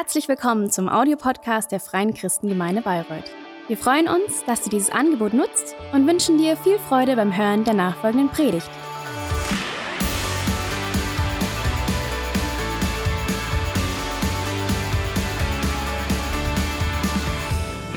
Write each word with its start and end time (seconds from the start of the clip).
Herzlich 0.00 0.28
willkommen 0.28 0.70
zum 0.70 0.88
Audiopodcast 0.88 1.72
der 1.72 1.80
Freien 1.80 2.14
Christengemeinde 2.14 2.82
Bayreuth. 2.82 3.24
Wir 3.66 3.76
freuen 3.76 4.06
uns, 4.06 4.44
dass 4.46 4.62
du 4.62 4.70
dieses 4.70 4.90
Angebot 4.90 5.34
nutzt 5.34 5.74
und 5.92 6.06
wünschen 6.06 6.38
dir 6.38 6.56
viel 6.56 6.78
Freude 6.78 7.16
beim 7.16 7.36
Hören 7.36 7.64
der 7.64 7.74
nachfolgenden 7.74 8.28
Predigt. 8.28 8.70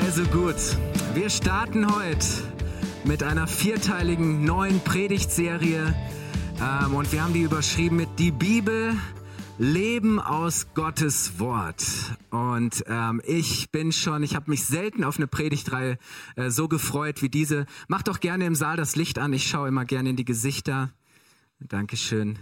Also 0.04 0.24
gut, 0.24 0.56
wir 1.14 1.30
starten 1.30 1.86
heute 1.86 2.26
mit 3.04 3.22
einer 3.22 3.46
vierteiligen 3.46 4.44
neuen 4.44 4.80
Predigtserie 4.80 5.94
ähm, 6.60 6.96
und 6.96 7.12
wir 7.12 7.22
haben 7.22 7.32
die 7.32 7.42
überschrieben 7.42 7.94
mit 7.94 8.08
Die 8.18 8.32
Bibel 8.32 8.96
Leben 9.58 10.18
aus 10.18 10.66
Gottes 10.74 11.38
Wort. 11.38 11.84
Und 12.30 12.84
ähm, 12.86 13.20
ich 13.24 13.70
bin 13.70 13.92
schon, 13.92 14.22
ich 14.22 14.34
habe 14.34 14.50
mich 14.50 14.64
selten 14.64 15.04
auf 15.04 15.18
eine 15.18 15.26
Predigtreihe 15.26 15.98
äh, 16.36 16.50
so 16.50 16.68
gefreut 16.68 17.22
wie 17.22 17.28
diese. 17.28 17.66
Macht 17.86 18.08
doch 18.08 18.20
gerne 18.20 18.46
im 18.46 18.54
Saal 18.54 18.76
das 18.76 18.96
Licht 18.96 19.18
an. 19.18 19.32
Ich 19.32 19.46
schaue 19.46 19.68
immer 19.68 19.84
gerne 19.84 20.10
in 20.10 20.16
die 20.16 20.24
Gesichter. 20.24 20.90
Dankeschön. 21.60 22.38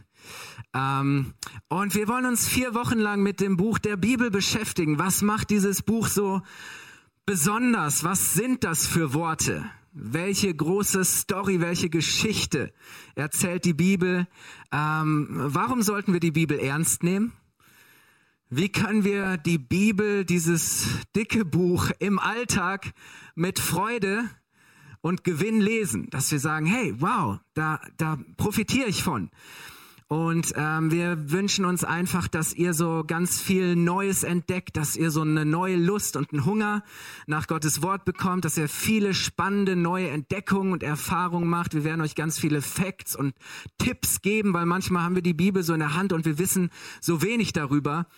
Ähm, 0.73 1.35
und 1.69 1.95
wir 1.95 2.07
wollen 2.09 2.27
uns 2.27 2.47
vier 2.47 2.75
Wochen 2.75 2.99
lang 2.99 3.23
mit 3.23 3.41
dem 3.41 3.57
Buch 3.57 3.79
der 3.79 3.97
Bibel 3.97 4.31
beschäftigen. 4.31 4.99
Was 4.99 5.21
macht 5.21 5.51
dieses 5.51 5.83
Buch 5.83 6.07
so 6.07 6.43
besonders? 7.27 8.05
Was 8.05 8.35
sind 8.35 8.63
das 8.65 8.87
für 8.87 9.13
Worte? 9.15 9.65
Welche 9.93 10.55
große 10.55 11.05
Story, 11.05 11.61
welche 11.61 11.91
Geschichte 11.91 12.73
erzählt 13.17 13.65
die 13.65 13.75
Bibel? 13.75 14.29
Ähm, 14.71 15.27
warum 15.31 15.83
sollten 15.83 16.13
wir 16.13 16.21
die 16.21 16.31
Bibel 16.31 16.61
ernst 16.61 17.03
nehmen? 17.03 17.33
Wie 18.51 18.69
können 18.69 19.03
wir 19.03 19.37
die 19.37 19.59
Bibel, 19.59 20.25
dieses 20.25 20.87
dicke 21.17 21.45
Buch 21.45 21.91
im 21.99 22.21
Alltag 22.21 22.93
mit 23.35 23.59
Freude 23.59 24.31
und 25.01 25.25
Gewinn 25.25 25.61
lesen? 25.61 26.09
Dass 26.11 26.31
wir 26.31 26.39
sagen, 26.39 26.67
hey, 26.67 26.95
wow, 26.99 27.41
da, 27.55 27.81
da 27.97 28.17
profitiere 28.37 28.89
ich 28.89 29.03
von. 29.03 29.29
Und 30.13 30.55
ähm, 30.57 30.91
wir 30.91 31.31
wünschen 31.31 31.65
uns 31.65 31.85
einfach, 31.85 32.27
dass 32.27 32.53
ihr 32.53 32.75
so 32.75 33.05
ganz 33.07 33.41
viel 33.41 33.77
Neues 33.77 34.25
entdeckt, 34.25 34.77
dass 34.77 34.97
ihr 34.97 35.13
so 35.13 35.21
eine 35.21 35.45
neue 35.45 35.77
Lust 35.77 36.17
und 36.17 36.33
einen 36.33 36.45
Hunger 36.45 36.83
nach 37.29 37.47
Gottes 37.47 37.81
Wort 37.81 38.05
bekommt, 38.05 38.45
dass 38.45 38.59
ihr 38.59 38.69
viele 38.69 39.15
spannende 39.15 39.77
neue 39.77 40.09
Entdeckungen 40.09 40.73
und 40.73 40.83
Erfahrungen 40.83 41.49
macht. 41.49 41.75
Wir 41.75 41.85
werden 41.85 42.01
euch 42.01 42.17
ganz 42.17 42.41
viele 42.41 42.61
Facts 42.61 43.15
und 43.15 43.37
Tipps 43.79 44.21
geben, 44.21 44.53
weil 44.53 44.67
manchmal 44.67 45.05
haben 45.05 45.15
wir 45.15 45.23
die 45.23 45.33
Bibel 45.33 45.63
so 45.63 45.75
in 45.75 45.79
der 45.79 45.95
Hand 45.95 46.13
und 46.13 46.25
wir 46.25 46.41
wissen 46.41 46.71
so 47.01 47.23
wenig 47.23 47.53
darüber. 47.53 48.09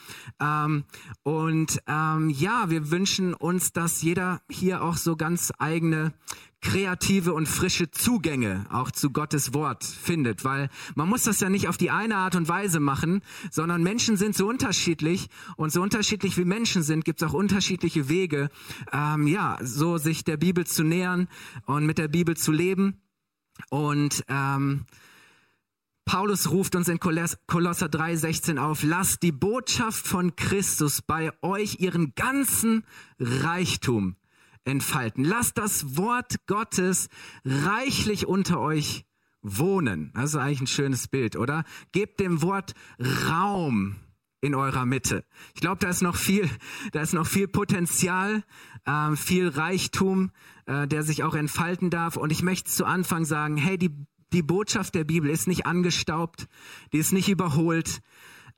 Ähm, 0.41 0.85
und 1.25 1.79
ähm, 1.87 2.31
ja, 2.31 2.71
wir 2.71 2.91
wünschen 2.91 3.35
uns, 3.35 3.75
dass 3.75 4.01
jeder 4.01 4.41
hier 4.49 4.83
auch 4.83 4.97
so 4.97 5.15
ganz 5.15 5.53
eigene 5.59 6.15
kreative 6.63 7.35
und 7.35 7.47
frische 7.47 7.91
Zugänge 7.91 8.65
auch 8.71 8.91
zu 8.91 9.11
Gottes 9.11 9.53
Wort 9.53 9.85
findet, 9.85 10.45
weil 10.45 10.71
man 10.95 11.09
muss 11.09 11.25
das 11.25 11.41
ja 11.41 11.51
nicht 11.51 11.69
auf 11.69 11.77
die 11.77 11.91
eine 11.91 12.17
Art 12.17 12.37
und 12.37 12.49
Weise 12.49 12.81
machen, 12.81 13.21
sondern 13.51 13.83
Menschen 13.83 14.17
sind 14.17 14.37
so 14.37 14.49
unterschiedlich 14.49 15.29
und 15.57 15.73
so 15.73 15.83
unterschiedlich 15.83 16.39
wie 16.39 16.45
Menschen 16.45 16.83
sind, 16.83 17.05
gibt 17.05 17.21
es 17.21 17.29
auch 17.29 17.35
unterschiedliche 17.35 18.09
Wege, 18.09 18.49
ähm, 18.93 19.27
ja, 19.27 19.59
so 19.61 19.99
sich 19.99 20.25
der 20.25 20.37
Bibel 20.37 20.65
zu 20.65 20.85
nähern 20.85 21.29
und 21.67 21.85
mit 21.85 21.99
der 21.99 22.09
Bibel 22.09 22.37
zu 22.37 22.53
leben. 22.53 23.03
Und 23.69 24.25
ähm, 24.29 24.87
Paulus 26.05 26.51
ruft 26.51 26.77
uns 26.77 26.89
in 26.89 26.99
Kolosser 27.01 27.87
3,16 27.87 28.59
auf, 28.59 28.83
lasst 28.83 29.23
die 29.23 29.33
Botschaft 29.33 30.07
von 30.07 30.37
Christus 30.37 31.03
bei 31.03 31.33
euch 31.43 31.81
ihren 31.81 32.15
ganzen 32.15 32.85
Reichtum 33.19 34.17
entfalten. 34.65 35.25
Lasst 35.25 35.59
das 35.59 35.97
Wort 35.97 36.47
Gottes 36.47 37.09
reichlich 37.45 38.27
unter 38.27 38.61
euch 38.61 39.05
wohnen. 39.43 40.13
Das 40.15 40.31
ist 40.31 40.37
eigentlich 40.37 40.63
ein 40.63 40.67
schönes 40.69 41.09
Bild, 41.09 41.37
oder? 41.37 41.65
Gebt 41.93 42.21
dem 42.21 42.43
Wort 42.43 42.75
Raum 43.29 43.97
in 44.41 44.55
eurer 44.55 44.85
Mitte. 44.85 45.25
Ich 45.55 45.61
glaube, 45.61 45.79
da 45.79 45.89
ist 45.89 46.03
noch 46.03 46.17
viel, 46.17 46.49
da 46.93 47.01
ist 47.01 47.15
noch 47.15 47.27
viel 47.27 47.49
Potenzial, 47.49 48.45
äh, 48.85 49.17
viel 49.17 49.49
Reichtum, 49.49 50.31
äh, 50.67 50.87
der 50.87 51.03
sich 51.03 51.23
auch 51.23 51.35
entfalten 51.35 51.91
darf. 51.91 52.17
Und 52.17 52.31
ich 52.31 52.43
möchte 52.43 52.71
zu 52.71 52.85
Anfang 52.85 53.25
sagen, 53.25 53.57
hey, 53.57 53.79
die, 53.79 53.91
die 54.33 54.43
Botschaft 54.43 54.95
der 54.95 55.05
Bibel 55.05 55.31
ist 55.31 55.47
nicht 55.47 55.67
angestaubt, 55.67 56.49
die 56.93 56.99
ist 56.99 57.13
nicht 57.13 57.29
überholt, 57.29 58.01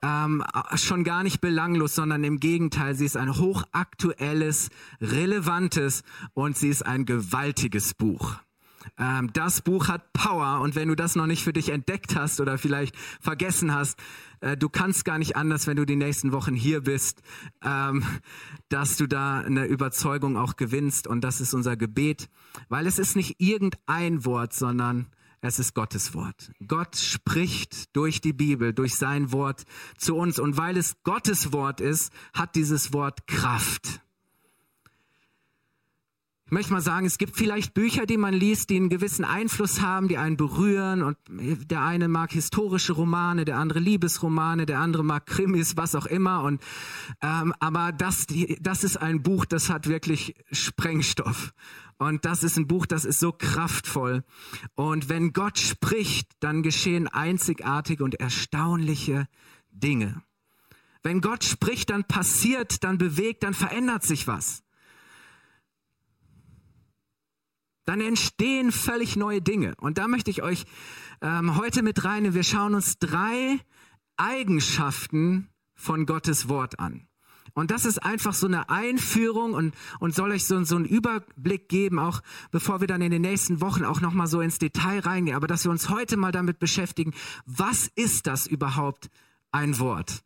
ähm, 0.04 0.44
schon 0.75 1.03
gar 1.03 1.22
nicht 1.22 1.41
belanglos, 1.41 1.94
sondern 1.94 2.25
im 2.25 2.38
Gegenteil, 2.38 2.94
sie 2.94 3.06
ist 3.06 3.16
ein 3.16 3.34
hochaktuelles, 3.34 4.69
relevantes 5.00 6.03
und 6.34 6.59
sie 6.59 6.69
ist 6.69 6.84
ein 6.84 7.06
gewaltiges 7.06 7.94
Buch. 7.94 8.37
Ähm, 8.98 9.32
das 9.32 9.62
Buch 9.62 9.88
hat 9.88 10.12
Power 10.12 10.60
und 10.60 10.75
wenn 10.75 10.88
du 10.88 10.94
das 10.94 11.16
noch 11.16 11.26
nicht 11.26 11.43
für 11.43 11.54
dich 11.54 11.70
entdeckt 11.70 12.16
hast 12.16 12.38
oder 12.41 12.59
vielleicht 12.59 12.94
vergessen 13.19 13.75
hast, 13.75 13.98
äh, 14.41 14.59
du 14.59 14.69
kannst 14.69 15.06
gar 15.06 15.19
nicht 15.19 15.37
anders, 15.37 15.66
wenn 15.66 15.76
du 15.76 15.87
die 15.87 15.97
nächsten 15.97 16.32
Wochen 16.32 16.54
hier 16.54 16.82
bist, 16.82 17.22
ähm, 17.62 18.04
dass 18.69 18.98
du 18.98 19.06
da 19.06 19.41
eine 19.41 19.64
Überzeugung 19.64 20.37
auch 20.37 20.56
gewinnst 20.56 21.06
und 21.06 21.22
das 21.22 21.41
ist 21.41 21.54
unser 21.54 21.78
Gebet, 21.78 22.28
weil 22.69 22.87
es 22.87 22.98
ist 22.98 23.16
nicht 23.16 23.37
irgendein 23.41 24.26
Wort, 24.26 24.53
sondern 24.53 25.06
es 25.47 25.59
ist 25.59 25.75
Gottes 25.75 26.15
Wort. 26.15 26.53
Gott 26.66 26.97
spricht 26.97 27.94
durch 27.94 28.22
die 28.22 28.32
Bibel, 28.32 28.72
durch 28.72 28.94
sein 28.94 29.31
Wort 29.31 29.65
zu 29.99 30.16
uns. 30.16 30.38
Und 30.38 30.56
weil 30.56 30.78
es 30.78 30.97
Gottes 31.03 31.53
Wort 31.53 31.82
ist, 31.82 32.12
hat 32.32 32.55
dieses 32.55 32.94
Wort 32.94 33.27
Kraft. 33.27 34.00
Ich 36.47 36.53
möchte 36.53 36.72
mal 36.72 36.81
sagen, 36.81 37.05
es 37.05 37.19
gibt 37.19 37.37
vielleicht 37.37 37.75
Bücher, 37.75 38.06
die 38.06 38.16
man 38.16 38.32
liest, 38.32 38.71
die 38.71 38.77
einen 38.77 38.88
gewissen 38.88 39.25
Einfluss 39.25 39.82
haben, 39.82 40.09
die 40.09 40.16
einen 40.16 40.38
berühren. 40.38 41.03
Und 41.03 41.19
der 41.28 41.82
eine 41.82 42.09
mag 42.09 42.32
historische 42.32 42.94
Romane, 42.94 43.44
der 43.44 43.59
andere 43.59 43.81
Liebesromane, 43.81 44.65
der 44.65 44.78
andere 44.78 45.05
mag 45.05 45.26
Krimis, 45.26 45.76
was 45.76 45.94
auch 45.94 46.06
immer. 46.06 46.43
Und 46.43 46.62
ähm, 47.21 47.53
aber 47.61 47.93
das, 47.93 48.26
das 48.61 48.82
ist 48.82 48.97
ein 48.97 49.22
Buch, 49.22 49.44
das 49.44 49.69
hat 49.69 49.88
wirklich 49.88 50.37
Sprengstoff. 50.53 51.53
Und 51.99 52.25
das 52.25 52.43
ist 52.43 52.56
ein 52.56 52.66
Buch, 52.66 52.87
das 52.87 53.05
ist 53.05 53.21
so 53.21 53.32
kraftvoll. 53.32 54.25
Und 54.75 55.09
wenn 55.09 55.32
Gott 55.32 55.59
spricht, 55.59 56.31
dann 56.41 56.62
geschehen 56.62 57.09
einzigartige 57.09 58.03
und 58.05 58.15
erstaunliche 58.15 59.28
Dinge. 59.71 60.22
Wenn 61.03 61.21
Gott 61.21 61.44
spricht, 61.44 61.91
dann 61.91 62.05
passiert, 62.05 62.82
dann 62.82 62.99
bewegt, 62.99 63.43
dann 63.43 63.55
verändert 63.55 64.03
sich 64.03 64.27
was. 64.27 64.62
Dann 67.84 68.00
entstehen 68.00 68.72
völlig 68.72 69.15
neue 69.15 69.43
Dinge. 69.43 69.75
Und 69.76 69.99
da 69.99 70.09
möchte 70.09 70.31
ich 70.31 70.43
euch 70.43 70.65
ähm, 71.21 71.56
heute 71.56 71.82
mit 71.82 72.05
rein. 72.05 72.32
Wir 72.32 72.43
schauen 72.43 72.75
uns 72.75 72.99
drei 72.99 73.61
Eigenschaften 74.16 75.50
von 75.75 76.06
Gottes 76.06 76.49
Wort 76.49 76.78
an. 76.78 77.06
Und 77.54 77.70
das 77.70 77.84
ist 77.84 78.03
einfach 78.03 78.34
so 78.34 78.47
eine 78.47 78.69
Einführung 78.69 79.54
und, 79.54 79.75
und 80.00 80.15
soll 80.15 80.32
euch 80.32 80.44
so, 80.44 80.62
so 80.65 80.76
einen 80.76 80.84
Überblick 80.84 81.69
geben, 81.69 82.00
auch 82.00 82.20
bevor 82.50 82.81
wir 82.81 82.88
dann 82.88 83.00
in 83.00 83.12
den 83.12 83.22
nächsten 83.22 83.60
Wochen 83.60 83.84
auch 83.84 84.00
nochmal 84.00 84.26
so 84.26 84.41
ins 84.41 84.59
Detail 84.59 85.00
reingehen. 85.00 85.37
Aber 85.37 85.47
dass 85.47 85.64
wir 85.64 85.70
uns 85.70 85.88
heute 85.88 86.16
mal 86.16 86.32
damit 86.32 86.59
beschäftigen, 86.59 87.14
was 87.47 87.87
ist 87.94 88.26
das 88.26 88.48
überhaupt 88.48 89.09
ein 89.53 89.78
Wort? 89.78 90.25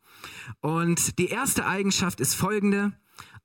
Und 0.61 1.19
die 1.19 1.29
erste 1.29 1.67
Eigenschaft 1.67 2.21
ist 2.21 2.35
folgende. 2.35 2.93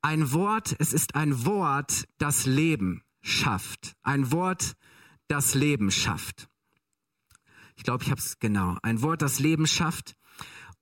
Ein 0.01 0.31
Wort, 0.31 0.75
es 0.79 0.93
ist 0.93 1.15
ein 1.15 1.45
Wort, 1.45 2.05
das 2.17 2.45
Leben 2.45 3.03
schafft. 3.21 3.95
Ein 4.01 4.31
Wort, 4.31 4.75
das 5.27 5.55
Leben 5.55 5.91
schafft. 5.91 6.47
Ich 7.75 7.83
glaube, 7.83 8.03
ich 8.03 8.11
habe 8.11 8.19
es 8.19 8.39
genau. 8.39 8.77
Ein 8.81 9.01
Wort, 9.01 9.21
das 9.21 9.39
Leben 9.39 9.67
schafft. 9.67 10.15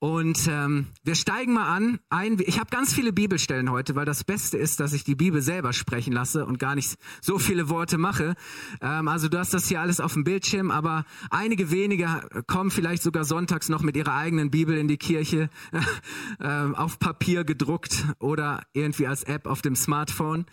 Und 0.02 0.48
ähm, 0.48 0.88
wir 1.04 1.14
steigen 1.14 1.52
mal 1.52 1.68
an. 1.68 2.00
Ein, 2.10 2.40
ich 2.44 2.58
habe 2.58 2.70
ganz 2.70 2.92
viele 2.92 3.12
Bibelstellen 3.12 3.70
heute, 3.70 3.94
weil 3.94 4.04
das 4.04 4.24
Beste 4.24 4.58
ist, 4.58 4.80
dass 4.80 4.94
ich 4.94 5.04
die 5.04 5.14
Bibel 5.14 5.40
selber 5.40 5.72
sprechen 5.72 6.12
lasse 6.12 6.44
und 6.44 6.58
gar 6.58 6.74
nicht 6.74 6.98
so 7.20 7.38
viele 7.38 7.68
Worte 7.68 7.98
mache. 7.98 8.34
Ähm, 8.80 9.06
also 9.06 9.28
du 9.28 9.38
hast 9.38 9.54
das 9.54 9.68
hier 9.68 9.80
alles 9.80 10.00
auf 10.00 10.14
dem 10.14 10.24
Bildschirm, 10.24 10.72
aber 10.72 11.04
einige 11.30 11.70
wenige 11.70 12.08
kommen 12.48 12.72
vielleicht 12.72 13.04
sogar 13.04 13.24
sonntags 13.24 13.68
noch 13.68 13.82
mit 13.82 13.96
ihrer 13.96 14.16
eigenen 14.16 14.50
Bibel 14.50 14.76
in 14.76 14.88
die 14.88 14.96
Kirche, 14.96 15.50
äh, 16.40 16.48
auf 16.48 16.98
Papier 16.98 17.44
gedruckt 17.44 18.04
oder 18.18 18.64
irgendwie 18.72 19.06
als 19.06 19.22
App 19.22 19.46
auf 19.46 19.62
dem 19.62 19.76
Smartphone, 19.76 20.46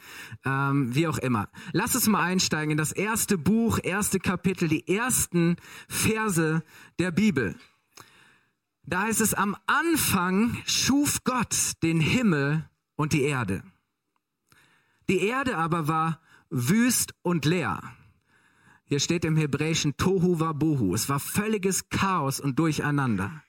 ähm, 0.46 0.94
wie 0.94 1.08
auch 1.08 1.18
immer. 1.18 1.50
Lass 1.72 1.96
uns 1.96 2.06
mal 2.06 2.22
einsteigen 2.22 2.70
in 2.70 2.78
das 2.78 2.92
erste 2.92 3.40
Buch, 3.40 3.80
erste 3.82 4.20
Kapitel, 4.20 4.68
die 4.68 4.88
ersten 4.88 5.56
Verse 5.88 6.62
der 7.00 7.10
Bibel. 7.10 7.56
Da 8.90 9.04
heißt 9.04 9.22
es, 9.22 9.36
am 9.36 9.56
Anfang 9.68 10.58
schuf 10.66 11.24
Gott 11.24 11.74
den 11.84 12.00
Himmel 12.00 12.68
und 12.96 13.14
die 13.14 13.22
Erde. 13.22 13.62
Die 15.08 15.28
Erde 15.28 15.58
aber 15.58 15.88
war 15.88 16.20
wüst 16.50 17.14
und 17.22 17.46
leer. 17.46 17.84
Hier 18.86 19.00
steht 19.00 19.26
im 19.26 19.38
Hebräischen 19.38 19.96
Tohu 19.96 20.40
Wabohu. 20.40 20.96
Es 20.96 21.08
war 21.08 21.20
völliges 21.20 21.90
Chaos 21.90 22.40
und 22.40 22.58
Durcheinander. 22.58 23.44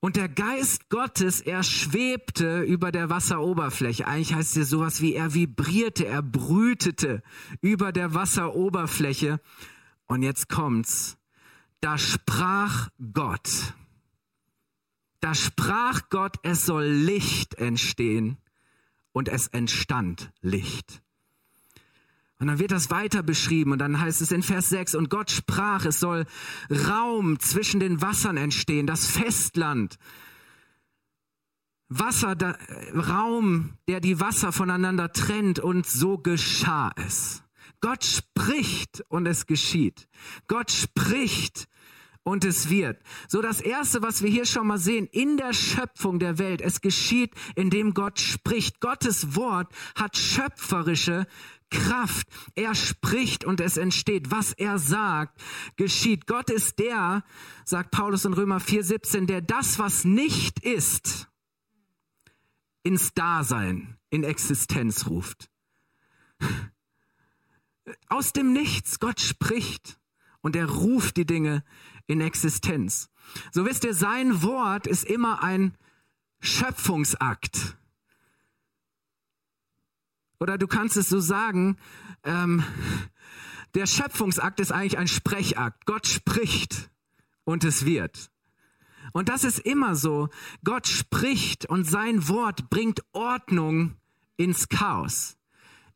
Und 0.00 0.16
der 0.16 0.28
Geist 0.28 0.90
Gottes, 0.90 1.40
er 1.40 1.62
schwebte 1.62 2.60
über 2.60 2.92
der 2.92 3.08
Wasseroberfläche. 3.08 4.06
Eigentlich 4.06 4.34
heißt 4.34 4.50
es 4.50 4.54
hier 4.54 4.66
sowas 4.66 5.00
wie 5.00 5.14
er 5.14 5.32
vibrierte, 5.32 6.04
er 6.04 6.22
brütete 6.22 7.22
über 7.62 7.90
der 7.90 8.12
Wasseroberfläche. 8.12 9.40
Und 10.04 10.20
jetzt 10.20 10.50
kommt's. 10.50 11.16
Da 11.80 11.98
sprach 11.98 12.88
Gott. 13.12 13.74
Da 15.20 15.34
sprach 15.34 16.08
Gott, 16.10 16.36
es 16.42 16.66
soll 16.66 16.84
Licht 16.84 17.54
entstehen. 17.54 18.38
Und 19.12 19.28
es 19.28 19.46
entstand 19.48 20.30
Licht. 20.42 21.02
Und 22.38 22.48
dann 22.48 22.58
wird 22.58 22.70
das 22.70 22.90
weiter 22.90 23.22
beschrieben 23.22 23.72
und 23.72 23.78
dann 23.78 23.98
heißt 23.98 24.20
es 24.20 24.30
in 24.30 24.42
Vers 24.42 24.68
6, 24.68 24.94
und 24.94 25.08
Gott 25.08 25.30
sprach, 25.30 25.86
es 25.86 26.00
soll 26.00 26.26
Raum 26.70 27.40
zwischen 27.40 27.80
den 27.80 28.02
Wassern 28.02 28.36
entstehen, 28.36 28.86
das 28.86 29.06
Festland. 29.06 29.98
Wasser, 31.88 32.34
da, 32.34 32.58
Raum, 32.92 33.78
der 33.88 34.00
die 34.00 34.20
Wasser 34.20 34.52
voneinander 34.52 35.12
trennt 35.12 35.60
und 35.60 35.86
so 35.86 36.18
geschah 36.18 36.92
es. 36.96 37.42
Gott 37.86 38.04
spricht 38.04 39.04
und 39.10 39.26
es 39.26 39.46
geschieht. 39.46 40.08
Gott 40.48 40.72
spricht 40.72 41.68
und 42.24 42.44
es 42.44 42.68
wird. 42.68 43.00
So 43.28 43.40
das 43.40 43.60
erste, 43.60 44.02
was 44.02 44.24
wir 44.24 44.28
hier 44.28 44.44
schon 44.44 44.66
mal 44.66 44.78
sehen, 44.78 45.06
in 45.06 45.36
der 45.36 45.52
Schöpfung 45.52 46.18
der 46.18 46.40
Welt, 46.40 46.60
es 46.60 46.80
geschieht, 46.80 47.32
indem 47.54 47.94
Gott 47.94 48.18
spricht. 48.18 48.80
Gottes 48.80 49.36
Wort 49.36 49.72
hat 49.94 50.16
schöpferische 50.16 51.28
Kraft. 51.70 52.26
Er 52.56 52.74
spricht 52.74 53.44
und 53.44 53.60
es 53.60 53.76
entsteht. 53.76 54.32
Was 54.32 54.52
er 54.52 54.80
sagt, 54.80 55.40
geschieht. 55.76 56.26
Gott 56.26 56.50
ist 56.50 56.80
der, 56.80 57.22
sagt 57.64 57.92
Paulus 57.92 58.24
in 58.24 58.32
Römer 58.32 58.58
4,17, 58.58 59.26
der 59.26 59.42
das, 59.42 59.78
was 59.78 60.04
nicht 60.04 60.58
ist, 60.64 61.28
ins 62.82 63.14
Dasein, 63.14 63.96
in 64.10 64.24
Existenz 64.24 65.06
ruft. 65.06 65.48
Aus 68.08 68.32
dem 68.32 68.52
Nichts, 68.52 68.98
Gott 68.98 69.20
spricht 69.20 69.98
und 70.40 70.56
er 70.56 70.68
ruft 70.68 71.16
die 71.16 71.26
Dinge 71.26 71.64
in 72.06 72.20
Existenz. 72.20 73.10
So 73.52 73.64
wisst 73.64 73.84
ihr, 73.84 73.94
sein 73.94 74.42
Wort 74.42 74.86
ist 74.86 75.04
immer 75.04 75.42
ein 75.42 75.76
Schöpfungsakt. 76.40 77.76
Oder 80.38 80.58
du 80.58 80.66
kannst 80.66 80.96
es 80.96 81.08
so 81.08 81.18
sagen, 81.18 81.76
ähm, 82.22 82.62
der 83.74 83.86
Schöpfungsakt 83.86 84.60
ist 84.60 84.72
eigentlich 84.72 84.98
ein 84.98 85.08
Sprechakt. 85.08 85.86
Gott 85.86 86.06
spricht 86.06 86.90
und 87.44 87.64
es 87.64 87.84
wird. 87.84 88.30
Und 89.12 89.28
das 89.28 89.44
ist 89.44 89.58
immer 89.60 89.94
so. 89.94 90.28
Gott 90.64 90.86
spricht 90.86 91.66
und 91.66 91.84
sein 91.84 92.28
Wort 92.28 92.68
bringt 92.70 93.02
Ordnung 93.12 93.96
ins 94.36 94.68
Chaos. 94.68 95.36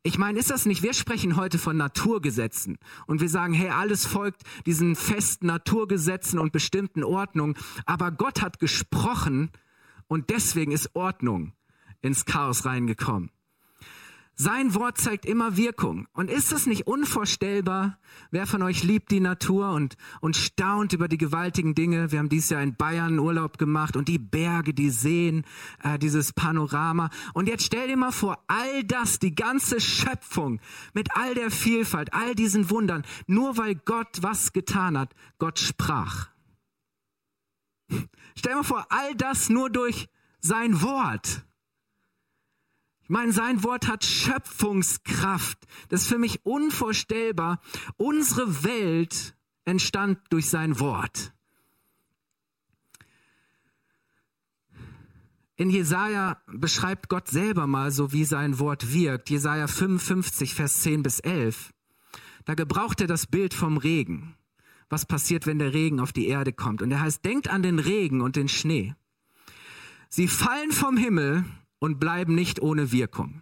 Ich 0.03 0.17
meine, 0.17 0.39
ist 0.39 0.49
das 0.49 0.65
nicht, 0.65 0.81
wir 0.81 0.95
sprechen 0.95 1.35
heute 1.35 1.59
von 1.59 1.77
Naturgesetzen 1.77 2.79
und 3.05 3.21
wir 3.21 3.29
sagen, 3.29 3.53
hey, 3.53 3.69
alles 3.69 4.07
folgt 4.07 4.41
diesen 4.65 4.95
festen 4.95 5.45
Naturgesetzen 5.45 6.39
und 6.39 6.51
bestimmten 6.51 7.03
Ordnungen, 7.03 7.55
aber 7.85 8.11
Gott 8.11 8.41
hat 8.41 8.59
gesprochen 8.59 9.51
und 10.07 10.31
deswegen 10.31 10.71
ist 10.71 10.95
Ordnung 10.95 11.53
ins 12.01 12.25
Chaos 12.25 12.65
reingekommen. 12.65 13.29
Sein 14.35 14.73
Wort 14.73 14.97
zeigt 14.97 15.25
immer 15.25 15.55
Wirkung. 15.57 16.07
Und 16.13 16.31
ist 16.31 16.51
es 16.51 16.65
nicht 16.65 16.87
unvorstellbar? 16.87 17.99
Wer 18.31 18.47
von 18.47 18.63
euch 18.63 18.83
liebt 18.83 19.11
die 19.11 19.19
Natur 19.19 19.71
und, 19.71 19.97
und 20.19 20.35
staunt 20.35 20.93
über 20.93 21.07
die 21.07 21.17
gewaltigen 21.17 21.75
Dinge? 21.75 22.11
Wir 22.11 22.19
haben 22.19 22.29
dieses 22.29 22.49
Jahr 22.49 22.63
in 22.63 22.75
Bayern 22.75 23.19
Urlaub 23.19 23.57
gemacht 23.57 23.95
und 23.95 24.07
die 24.07 24.17
Berge, 24.17 24.73
die 24.73 24.89
Seen, 24.89 25.43
äh, 25.83 25.99
dieses 25.99 26.33
Panorama. 26.33 27.09
Und 27.33 27.49
jetzt 27.49 27.65
stell 27.65 27.87
dir 27.87 27.97
mal 27.97 28.11
vor, 28.11 28.43
all 28.47 28.83
das, 28.83 29.19
die 29.19 29.35
ganze 29.35 29.79
Schöpfung 29.79 30.59
mit 30.93 31.15
all 31.15 31.35
der 31.35 31.51
Vielfalt, 31.51 32.13
all 32.13 32.33
diesen 32.33 32.69
Wundern, 32.69 33.03
nur 33.27 33.57
weil 33.57 33.75
Gott 33.75 34.19
was 34.21 34.53
getan 34.53 34.97
hat, 34.97 35.13
Gott 35.37 35.59
sprach. 35.59 36.29
Stell 38.35 38.53
dir 38.53 38.57
mal 38.57 38.63
vor, 38.63 38.85
all 38.89 39.13
das 39.15 39.49
nur 39.49 39.69
durch 39.69 40.07
sein 40.39 40.81
Wort 40.81 41.45
meine, 43.11 43.31
sein 43.33 43.63
Wort 43.63 43.87
hat 43.87 44.03
Schöpfungskraft. 44.03 45.59
Das 45.89 46.03
ist 46.03 46.07
für 46.07 46.17
mich 46.17 46.45
unvorstellbar. 46.45 47.59
Unsere 47.97 48.63
Welt 48.63 49.35
entstand 49.65 50.19
durch 50.29 50.49
sein 50.49 50.79
Wort. 50.79 51.33
In 55.57 55.69
Jesaja 55.69 56.41
beschreibt 56.47 57.09
Gott 57.09 57.27
selber 57.27 57.67
mal 57.67 57.91
so, 57.91 58.13
wie 58.13 58.23
sein 58.23 58.57
Wort 58.59 58.93
wirkt. 58.93 59.29
Jesaja 59.29 59.67
55, 59.67 60.55
Vers 60.55 60.81
10 60.81 61.03
bis 61.03 61.19
11. 61.19 61.71
Da 62.45 62.55
gebraucht 62.55 63.01
er 63.01 63.07
das 63.07 63.27
Bild 63.27 63.53
vom 63.53 63.77
Regen. 63.77 64.35
Was 64.89 65.05
passiert, 65.05 65.45
wenn 65.45 65.59
der 65.59 65.73
Regen 65.73 65.99
auf 65.99 66.13
die 66.13 66.27
Erde 66.27 66.51
kommt? 66.51 66.81
Und 66.81 66.91
er 66.91 67.01
heißt, 67.01 67.23
denkt 67.23 67.49
an 67.49 67.61
den 67.61 67.77
Regen 67.77 68.21
und 68.21 68.37
den 68.37 68.47
Schnee. 68.47 68.95
Sie 70.09 70.27
fallen 70.27 70.71
vom 70.71 70.97
Himmel 70.97 71.45
und 71.81 71.99
bleiben 71.99 72.35
nicht 72.35 72.61
ohne 72.61 72.93
Wirkung. 72.93 73.41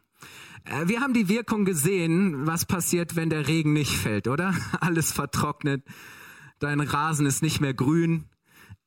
Äh, 0.64 0.88
wir 0.88 1.02
haben 1.02 1.14
die 1.14 1.28
Wirkung 1.28 1.66
gesehen, 1.66 2.48
was 2.48 2.66
passiert, 2.66 3.16
wenn 3.16 3.30
der 3.30 3.48
Regen 3.48 3.74
nicht 3.74 3.96
fällt, 3.96 4.28
oder? 4.28 4.56
Alles 4.80 5.12
vertrocknet, 5.12 5.84
dein 6.58 6.80
Rasen 6.80 7.28
ist 7.28 7.44
nicht 7.44 7.60
mehr 7.62 7.74
grün, 7.74 8.26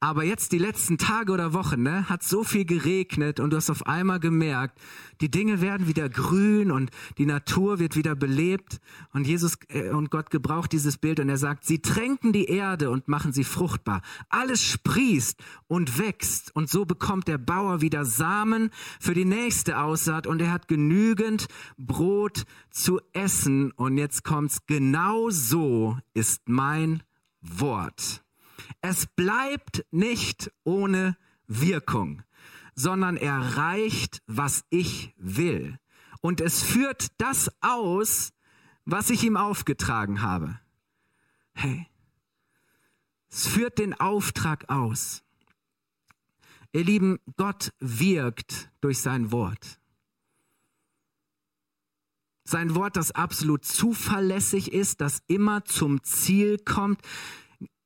aber 0.02 0.24
jetzt 0.24 0.50
die 0.50 0.58
letzten 0.58 0.98
Tage 0.98 1.30
oder 1.30 1.52
Wochen, 1.52 1.84
ne, 1.84 2.08
hat 2.08 2.24
so 2.24 2.42
viel 2.42 2.64
geregnet 2.64 3.38
und 3.38 3.50
du 3.50 3.56
hast 3.56 3.70
auf 3.70 3.86
einmal 3.86 4.18
gemerkt, 4.18 4.80
die 5.20 5.30
Dinge 5.30 5.60
werden 5.60 5.86
wieder 5.86 6.08
grün 6.08 6.72
und 6.72 6.90
die 7.18 7.24
Natur 7.24 7.78
wird 7.78 7.94
wieder 7.94 8.16
belebt 8.16 8.80
und 9.12 9.28
Jesus 9.28 9.58
äh, 9.68 9.90
und 9.90 10.10
Gott 10.10 10.30
gebraucht 10.30 10.72
dieses 10.72 10.98
Bild 10.98 11.20
und 11.20 11.28
er 11.28 11.36
sagt, 11.36 11.64
sie 11.64 11.82
tränken 11.82 12.32
die 12.32 12.46
Erde 12.46 12.90
und 12.90 13.06
machen 13.06 13.32
sie 13.32 13.44
fruchtbar. 13.44 14.02
Alles 14.28 14.60
sprießt 14.64 15.40
und 15.68 16.00
wächst 16.00 16.50
und 16.56 16.68
so 16.68 16.84
bekommt 16.84 17.28
der 17.28 17.38
Bauer 17.38 17.80
wieder 17.80 18.04
Samen 18.04 18.70
für 18.98 19.14
die 19.14 19.24
nächste 19.24 19.78
Aussaat 19.78 20.26
und 20.26 20.42
er 20.42 20.50
hat 20.50 20.66
genügend 20.66 21.46
Brot 21.78 22.42
zu 22.70 23.00
essen 23.12 23.70
und 23.70 23.98
jetzt 23.98 24.24
kommt's, 24.24 24.66
genau 24.66 25.30
so 25.30 25.96
ist 26.12 26.48
mein 26.48 27.04
Wort. 27.40 28.24
Es 28.80 29.06
bleibt 29.06 29.84
nicht 29.90 30.52
ohne 30.64 31.16
Wirkung, 31.46 32.22
sondern 32.74 33.16
erreicht, 33.16 34.22
was 34.26 34.64
ich 34.70 35.14
will. 35.16 35.78
Und 36.20 36.40
es 36.40 36.62
führt 36.62 37.08
das 37.18 37.50
aus, 37.60 38.32
was 38.84 39.10
ich 39.10 39.24
ihm 39.24 39.36
aufgetragen 39.36 40.22
habe. 40.22 40.58
Hey, 41.52 41.86
es 43.30 43.46
führt 43.46 43.78
den 43.78 43.94
Auftrag 43.94 44.68
aus. 44.68 45.22
Ihr 46.72 46.84
Lieben, 46.84 47.18
Gott 47.36 47.72
wirkt 47.80 48.70
durch 48.80 49.00
sein 49.00 49.30
Wort. 49.30 49.78
Sein 52.44 52.74
Wort, 52.74 52.96
das 52.96 53.12
absolut 53.12 53.64
zuverlässig 53.64 54.72
ist, 54.72 55.00
das 55.00 55.22
immer 55.26 55.64
zum 55.64 56.02
Ziel 56.02 56.58
kommt, 56.58 57.00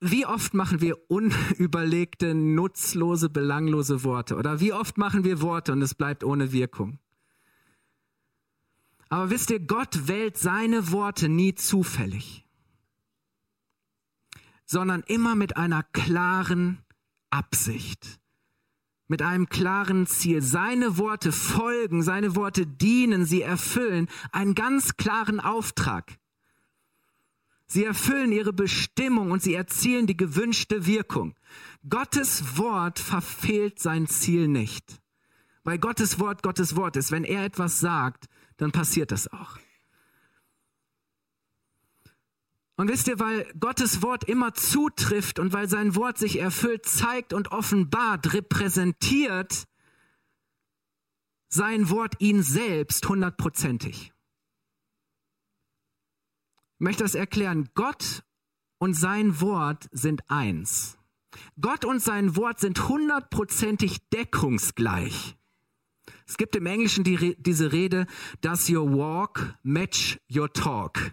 wie 0.00 0.26
oft 0.26 0.54
machen 0.54 0.80
wir 0.80 1.11
unüberlegte, 1.11 2.35
nutzlose, 2.35 3.30
belanglose 3.30 4.04
Worte? 4.04 4.37
Oder 4.37 4.61
wie 4.61 4.73
oft 4.73 4.99
machen 4.99 5.25
wir 5.25 5.40
Worte 5.40 5.73
und 5.73 5.83
es 5.83 5.95
bleibt 5.95 6.23
ohne 6.23 6.52
Wirkung? 6.52 6.99
Aber 9.09 9.30
wisst 9.30 9.50
ihr, 9.50 9.61
Gott 9.61 10.09
wählt 10.09 10.37
seine 10.37 10.90
Worte 10.90 11.28
nie 11.28 11.54
zufällig, 11.54 12.45
sondern 14.64 15.02
immer 15.06 15.35
mit 15.35 15.56
einer 15.56 15.85
klaren 15.85 16.85
Absicht, 17.30 18.21
mit 19.06 19.23
einem 19.23 19.49
klaren 19.49 20.06
Ziel. 20.06 20.42
Seine 20.42 20.99
Worte 20.99 21.30
folgen, 21.30 22.02
seine 22.02 22.35
Worte 22.35 22.66
dienen, 22.66 23.25
sie 23.25 23.42
erfüllen 23.42 24.09
einen 24.33 24.54
ganz 24.54 24.97
klaren 24.97 25.38
Auftrag. 25.38 26.18
Sie 27.66 27.85
erfüllen 27.85 28.30
ihre 28.30 28.52
Bestimmung 28.52 29.32
und 29.32 29.42
sie 29.42 29.54
erzielen 29.54 30.06
die 30.06 30.16
gewünschte 30.16 30.87
Wirkung. 30.87 31.35
Gottes 31.88 32.56
Wort 32.56 32.99
verfehlt 32.99 33.80
sein 33.80 34.06
Ziel 34.06 34.46
nicht. 34.46 35.00
Weil 35.64 35.78
Gottes 35.78 36.20
Wort 36.20 36.42
Gottes 36.42 36.76
Wort 36.76 36.96
ist. 36.96 37.11
Wenn 37.11 37.25
er 37.25 37.44
etwas 37.44 37.80
sagt, 37.80 38.26
dann 38.56 38.70
passiert 38.70 39.11
das 39.11 39.32
auch. 39.32 39.58
Und 42.76 42.88
wisst 42.88 43.08
ihr, 43.08 43.18
weil 43.18 43.50
Gottes 43.58 44.02
Wort 44.02 44.25
immer 44.25 44.54
zutrifft 44.54 45.38
und 45.38 45.52
weil 45.52 45.68
sein 45.68 45.96
Wort 45.96 46.18
sich 46.18 46.38
erfüllt, 46.38 46.87
zeigt 46.87 47.32
und 47.32 47.50
offenbart, 47.50 48.35
repräsentiert 48.35 49.64
sein 51.49 51.88
Wort 51.90 52.14
ihn 52.18 52.42
selbst 52.42 53.08
hundertprozentig. 53.08 54.12
Möchte 56.78 57.02
das 57.04 57.14
erklären. 57.14 57.68
Gott 57.75 58.23
und 58.78 58.95
sein 58.95 59.40
Wort 59.40 59.88
sind 59.92 60.23
eins. 60.28 60.99
Gott 61.61 61.85
und 61.85 62.02
sein 62.02 62.37
Wort 62.37 62.61
sind 62.61 62.88
hundertprozentig 62.88 64.09
deckungsgleich. 64.11 65.37
Es 66.26 66.37
gibt 66.37 66.56
im 66.56 66.66
Englischen 66.66 67.04
die, 67.04 67.37
diese 67.38 67.73
Rede, 67.73 68.06
does 68.40 68.68
your 68.68 68.90
walk 68.90 69.54
match 69.62 70.18
your 70.35 70.52
talk? 70.52 71.12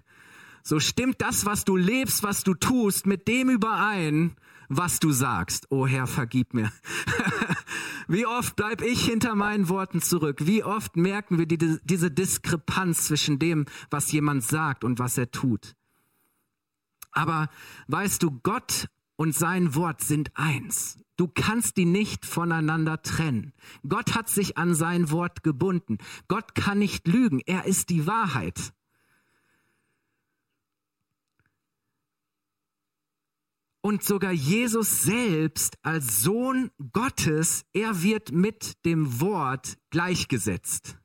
So 0.63 0.79
stimmt 0.79 1.22
das, 1.22 1.46
was 1.46 1.65
du 1.65 1.75
lebst, 1.75 2.24
was 2.24 2.43
du 2.43 2.53
tust, 2.53 3.05
mit 3.05 3.27
dem 3.27 3.50
überein, 3.50 4.36
was 4.70 5.00
du 5.00 5.12
sagst. 5.12 5.67
Oh 5.70 5.86
Herr, 5.86 6.08
vergib 6.08 6.53
mir. 6.53 6.72
Wie 8.07 8.25
oft 8.25 8.55
bleib 8.55 8.81
ich 8.81 9.05
hinter 9.05 9.36
meinen 9.36 9.69
Worten 9.69 10.01
zurück? 10.01 10.45
Wie 10.45 10.63
oft 10.63 10.95
merken 10.95 11.38
wir 11.38 11.45
die, 11.45 11.79
diese 11.83 12.12
Diskrepanz 12.12 13.07
zwischen 13.07 13.39
dem, 13.39 13.65
was 13.89 14.12
jemand 14.12 14.43
sagt 14.43 14.83
und 14.83 15.00
was 15.00 15.17
er 15.17 15.31
tut? 15.31 15.75
Aber 17.12 17.50
weißt 17.88 18.24
du, 18.24 18.31
Gott 18.31 18.88
und 19.15 19.36
sein 19.36 19.75
Wort 19.75 20.01
sind 20.01 20.31
eins. 20.36 21.00
Du 21.15 21.27
kannst 21.27 21.77
die 21.77 21.86
nicht 21.86 22.25
voneinander 22.25 23.01
trennen. 23.03 23.53
Gott 23.88 24.15
hat 24.15 24.29
sich 24.29 24.57
an 24.57 24.74
sein 24.74 25.12
Wort 25.12 25.43
gebunden. 25.43 26.00
Gott 26.27 26.55
kann 26.55 26.79
nicht 26.79 27.07
lügen. 27.07 27.39
Er 27.45 27.65
ist 27.65 27.89
die 27.89 28.07
Wahrheit. 28.07 28.74
Und 33.85 34.01
sogar 34.01 34.31
Jesus 34.31 35.03
selbst 35.03 35.77
als 35.81 36.21
Sohn 36.21 36.71
Gottes, 36.93 37.65
er 37.73 38.01
wird 38.01 38.31
mit 38.31 38.85
dem 38.85 39.19
Wort 39.19 39.77
gleichgesetzt. 39.89 40.97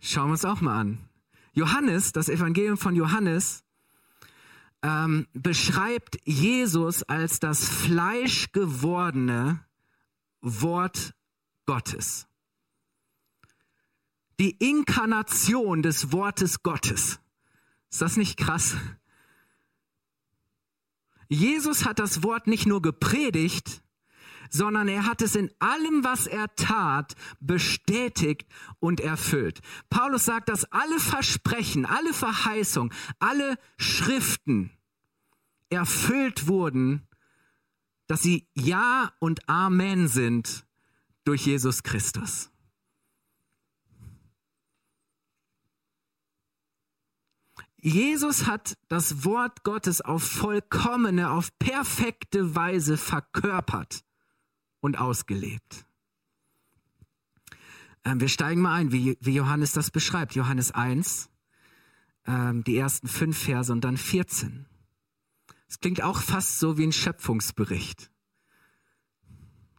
Schauen 0.00 0.26
wir 0.26 0.32
uns 0.32 0.44
auch 0.44 0.60
mal 0.60 0.80
an. 0.80 1.08
Johannes, 1.52 2.10
das 2.10 2.28
Evangelium 2.28 2.76
von 2.76 2.96
Johannes, 2.96 3.62
ähm, 4.82 5.28
beschreibt 5.32 6.18
Jesus 6.24 7.04
als 7.04 7.38
das 7.38 7.68
fleischgewordene 7.68 9.64
Wort 10.40 11.14
Gottes. 11.66 12.26
Die 14.40 14.56
Inkarnation 14.58 15.84
des 15.84 16.10
Wortes 16.10 16.64
Gottes. 16.64 17.20
Ist 17.90 18.02
das 18.02 18.16
nicht 18.16 18.36
krass? 18.36 18.74
Jesus 21.30 21.86
hat 21.86 22.00
das 22.00 22.24
Wort 22.24 22.48
nicht 22.48 22.66
nur 22.66 22.82
gepredigt, 22.82 23.82
sondern 24.50 24.88
er 24.88 25.06
hat 25.06 25.22
es 25.22 25.36
in 25.36 25.48
allem, 25.60 26.02
was 26.02 26.26
er 26.26 26.52
tat, 26.56 27.14
bestätigt 27.38 28.48
und 28.80 29.00
erfüllt. 29.00 29.60
Paulus 29.90 30.24
sagt, 30.24 30.48
dass 30.48 30.64
alle 30.72 30.98
Versprechen, 30.98 31.86
alle 31.86 32.12
Verheißungen, 32.12 32.92
alle 33.20 33.58
Schriften 33.78 34.72
erfüllt 35.68 36.48
wurden, 36.48 37.06
dass 38.08 38.22
sie 38.22 38.48
Ja 38.54 39.12
und 39.20 39.48
Amen 39.48 40.08
sind 40.08 40.66
durch 41.22 41.46
Jesus 41.46 41.84
Christus. 41.84 42.50
Jesus 47.82 48.46
hat 48.46 48.76
das 48.88 49.24
Wort 49.24 49.64
Gottes 49.64 50.00
auf 50.00 50.22
vollkommene, 50.22 51.30
auf 51.30 51.56
perfekte 51.58 52.54
Weise 52.54 52.96
verkörpert 52.96 54.04
und 54.80 54.98
ausgelebt. 54.98 55.86
Ähm, 58.04 58.20
wir 58.20 58.28
steigen 58.28 58.60
mal 58.60 58.74
ein, 58.74 58.92
wie, 58.92 59.16
wie, 59.20 59.34
Johannes 59.34 59.72
das 59.72 59.90
beschreibt. 59.90 60.34
Johannes 60.34 60.72
1, 60.72 61.30
ähm, 62.26 62.64
die 62.64 62.76
ersten 62.76 63.08
fünf 63.08 63.38
Verse 63.38 63.72
und 63.72 63.82
dann 63.82 63.96
14. 63.96 64.66
Es 65.68 65.80
klingt 65.80 66.02
auch 66.02 66.20
fast 66.20 66.58
so 66.58 66.76
wie 66.76 66.86
ein 66.86 66.92
Schöpfungsbericht. 66.92 68.10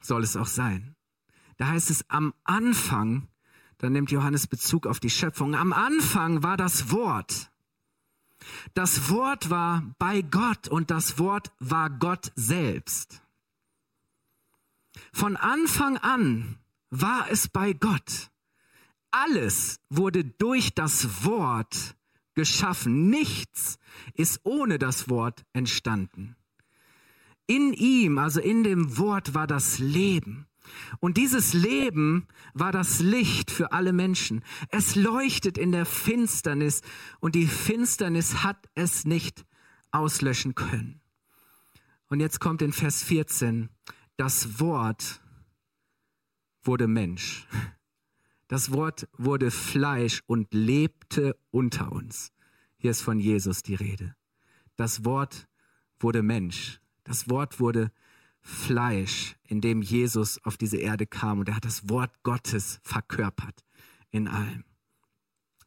Soll 0.01 0.23
es 0.23 0.37
auch 0.37 0.47
sein. 0.47 0.95
Da 1.57 1.67
heißt 1.67 1.91
es 1.91 2.09
am 2.09 2.33
Anfang, 2.43 3.27
da 3.77 3.89
nimmt 3.89 4.09
Johannes 4.09 4.47
Bezug 4.47 4.87
auf 4.87 4.99
die 4.99 5.09
Schöpfung, 5.09 5.53
am 5.55 5.73
Anfang 5.73 6.41
war 6.41 6.57
das 6.57 6.91
Wort. 6.91 7.51
Das 8.73 9.09
Wort 9.09 9.49
war 9.49 9.83
bei 9.99 10.21
Gott 10.21 10.67
und 10.67 10.91
das 10.91 11.19
Wort 11.19 11.51
war 11.59 11.89
Gott 11.89 12.31
selbst. 12.35 13.21
Von 15.13 15.37
Anfang 15.37 15.97
an 15.97 16.57
war 16.89 17.29
es 17.29 17.47
bei 17.47 17.73
Gott. 17.73 18.31
Alles 19.11 19.79
wurde 19.89 20.23
durch 20.23 20.73
das 20.73 21.25
Wort 21.25 21.95
geschaffen. 22.33 23.09
Nichts 23.09 23.77
ist 24.13 24.39
ohne 24.43 24.79
das 24.79 25.09
Wort 25.09 25.43
entstanden. 25.53 26.35
In 27.47 27.73
ihm, 27.73 28.17
also 28.17 28.39
in 28.39 28.63
dem 28.63 28.97
Wort, 28.97 29.33
war 29.33 29.47
das 29.47 29.79
Leben. 29.79 30.47
Und 30.99 31.17
dieses 31.17 31.53
Leben 31.53 32.27
war 32.53 32.71
das 32.71 32.99
Licht 32.99 33.51
für 33.51 33.71
alle 33.71 33.93
Menschen. 33.93 34.43
Es 34.69 34.95
leuchtet 34.95 35.57
in 35.57 35.71
der 35.71 35.85
Finsternis 35.85 36.81
und 37.19 37.35
die 37.35 37.47
Finsternis 37.47 38.43
hat 38.43 38.69
es 38.75 39.05
nicht 39.05 39.45
auslöschen 39.91 40.55
können. 40.55 41.01
Und 42.07 42.19
jetzt 42.19 42.39
kommt 42.39 42.61
in 42.61 42.73
Vers 42.73 43.03
14, 43.03 43.69
das 44.17 44.59
Wort 44.59 45.21
wurde 46.63 46.87
Mensch. 46.87 47.47
Das 48.47 48.71
Wort 48.71 49.07
wurde 49.17 49.49
Fleisch 49.49 50.21
und 50.27 50.53
lebte 50.53 51.37
unter 51.51 51.91
uns. 51.91 52.33
Hier 52.77 52.91
ist 52.91 53.01
von 53.01 53.19
Jesus 53.19 53.63
die 53.63 53.75
Rede. 53.75 54.15
Das 54.75 55.05
Wort 55.05 55.47
wurde 55.99 56.21
Mensch. 56.21 56.81
Das 57.03 57.29
Wort 57.29 57.59
wurde 57.59 57.79
Mensch. 57.81 58.10
Fleisch, 58.41 59.35
in 59.47 59.61
dem 59.61 59.81
Jesus 59.81 60.43
auf 60.43 60.57
diese 60.57 60.77
Erde 60.77 61.05
kam 61.05 61.39
und 61.39 61.49
er 61.49 61.55
hat 61.55 61.65
das 61.65 61.89
Wort 61.89 62.11
Gottes 62.23 62.79
verkörpert 62.83 63.63
in 64.09 64.27
allem. 64.27 64.63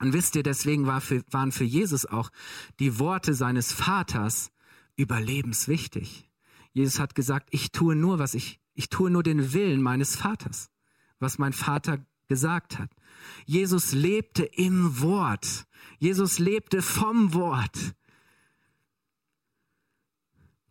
Und 0.00 0.12
wisst 0.12 0.36
ihr, 0.36 0.42
deswegen 0.42 0.86
war 0.86 1.00
für, 1.00 1.22
waren 1.30 1.52
für 1.52 1.64
Jesus 1.64 2.04
auch 2.04 2.30
die 2.80 2.98
Worte 2.98 3.34
seines 3.34 3.72
Vaters 3.72 4.50
überlebenswichtig. 4.96 6.28
Jesus 6.72 6.98
hat 6.98 7.14
gesagt, 7.14 7.48
ich 7.52 7.70
tue 7.70 7.94
nur, 7.94 8.18
was 8.18 8.34
ich, 8.34 8.60
ich 8.74 8.88
tue 8.88 9.10
nur 9.10 9.22
den 9.22 9.52
Willen 9.52 9.80
meines 9.80 10.16
Vaters, 10.16 10.70
was 11.20 11.38
mein 11.38 11.52
Vater 11.52 12.04
gesagt 12.28 12.78
hat. 12.78 12.90
Jesus 13.46 13.92
lebte 13.92 14.44
im 14.44 15.00
Wort. 15.00 15.66
Jesus 15.98 16.38
lebte 16.38 16.82
vom 16.82 17.32
Wort. 17.32 17.94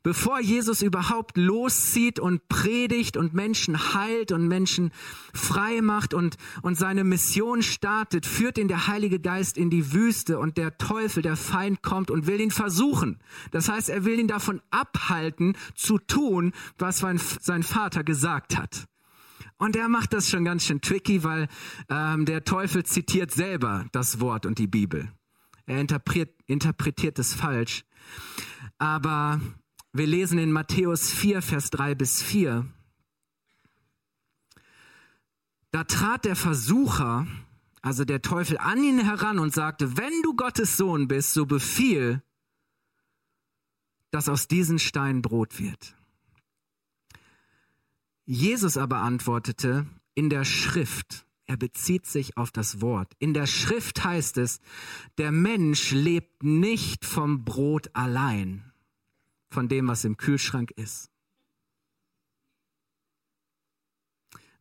Bevor 0.03 0.41
Jesus 0.41 0.81
überhaupt 0.81 1.37
loszieht 1.37 2.19
und 2.19 2.49
predigt 2.49 3.15
und 3.15 3.33
Menschen 3.33 3.93
heilt 3.93 4.33
und 4.33 4.49
Menschen 4.49 4.91
frei 5.33 5.81
macht 5.81 6.13
und, 6.13 6.35
und 6.61 6.77
seine 6.77 7.05
Mission 7.05 7.63
startet, 7.63 8.25
führt 8.25 8.57
ihn 8.57 8.67
der 8.67 8.87
Heilige 8.87 9.21
Geist 9.21 9.57
in 9.57 9.69
die 9.69 9.93
Wüste 9.93 10.39
und 10.39 10.57
der 10.57 10.77
Teufel, 10.77 11.23
der 11.23 11.37
Feind 11.37 11.81
kommt 11.81 12.11
und 12.11 12.27
will 12.27 12.41
ihn 12.41 12.51
versuchen. 12.51 13.19
Das 13.51 13.69
heißt, 13.69 13.87
er 13.87 14.03
will 14.03 14.19
ihn 14.19 14.27
davon 14.27 14.61
abhalten, 14.71 15.55
zu 15.73 15.97
tun, 15.99 16.51
was 16.77 16.99
sein 16.99 17.63
Vater 17.63 18.03
gesagt 18.03 18.57
hat. 18.57 18.85
Und 19.57 19.77
er 19.77 19.87
macht 19.87 20.11
das 20.11 20.29
schon 20.29 20.43
ganz 20.43 20.65
schön 20.65 20.81
tricky, 20.81 21.23
weil 21.23 21.47
ähm, 21.89 22.25
der 22.25 22.43
Teufel 22.43 22.83
zitiert 22.83 23.31
selber 23.31 23.85
das 23.93 24.19
Wort 24.19 24.45
und 24.45 24.59
die 24.59 24.67
Bibel. 24.67 25.09
Er 25.65 25.79
interpretiert, 25.79 26.35
interpretiert 26.45 27.19
es 27.19 27.33
falsch. 27.33 27.85
Aber 28.77 29.39
wir 29.93 30.07
lesen 30.07 30.39
in 30.39 30.51
Matthäus 30.51 31.11
4, 31.11 31.43
Vers 31.43 31.69
3 31.69 31.93
bis 31.93 32.21
4. 32.23 32.67
Da 35.69 35.83
trat 35.83 36.25
der 36.25 36.35
Versucher, 36.35 37.27
also 37.81 38.03
der 38.03 38.23
Teufel, 38.23 38.57
an 38.57 38.83
ihn 38.83 38.99
heran 38.99 39.37
und 39.37 39.53
sagte, 39.53 39.95
wenn 39.95 40.21
du 40.23 40.35
Gottes 40.35 40.77
Sohn 40.77 41.07
bist, 41.07 41.33
so 41.33 41.45
befiehl, 41.45 42.23
dass 44.09 44.29
aus 44.29 44.47
diesen 44.47 44.79
Steinen 44.79 45.21
Brot 45.21 45.59
wird. 45.59 45.95
Jesus 48.25 48.77
aber 48.77 48.97
antwortete, 48.97 49.85
in 50.15 50.29
der 50.29 50.43
Schrift, 50.45 51.27
er 51.45 51.57
bezieht 51.57 52.07
sich 52.07 52.35
auf 52.35 52.51
das 52.51 52.81
Wort, 52.81 53.13
in 53.19 53.35
der 53.35 53.45
Schrift 53.45 54.03
heißt 54.03 54.37
es, 54.37 54.59
der 55.19 55.31
Mensch 55.31 55.91
lebt 55.91 56.41
nicht 56.41 57.05
vom 57.05 57.43
Brot 57.43 57.89
allein, 57.93 58.72
von 59.53 59.69
dem, 59.69 59.87
was 59.87 60.03
im 60.03 60.17
Kühlschrank 60.17 60.71
ist, 60.71 61.09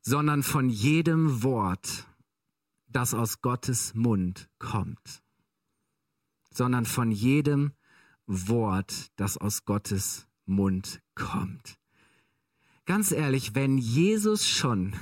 sondern 0.02 0.42
von 0.42 0.68
jedem 0.68 1.42
Wort, 1.42 2.06
das 2.88 3.14
aus 3.14 3.40
Gottes 3.40 3.94
Mund 3.94 4.50
kommt, 4.58 5.22
sondern 6.50 6.84
von 6.84 7.10
jedem 7.10 7.72
Wort, 8.26 9.10
das 9.16 9.38
aus 9.38 9.64
Gottes 9.64 10.28
Mund 10.44 11.00
kommt. 11.14 11.78
Ganz 12.84 13.12
ehrlich, 13.12 13.54
wenn 13.54 13.78
Jesus 13.78 14.46
schon 14.46 14.94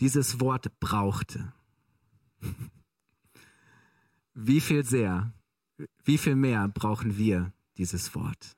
dieses 0.00 0.40
Wort 0.40 0.78
brauchte, 0.80 1.52
wie 4.34 4.60
viel 4.60 4.84
sehr, 4.84 5.32
wie 6.04 6.18
viel 6.18 6.36
mehr 6.36 6.68
brauchen 6.68 7.18
wir 7.18 7.52
dieses 7.76 8.14
Wort? 8.14 8.56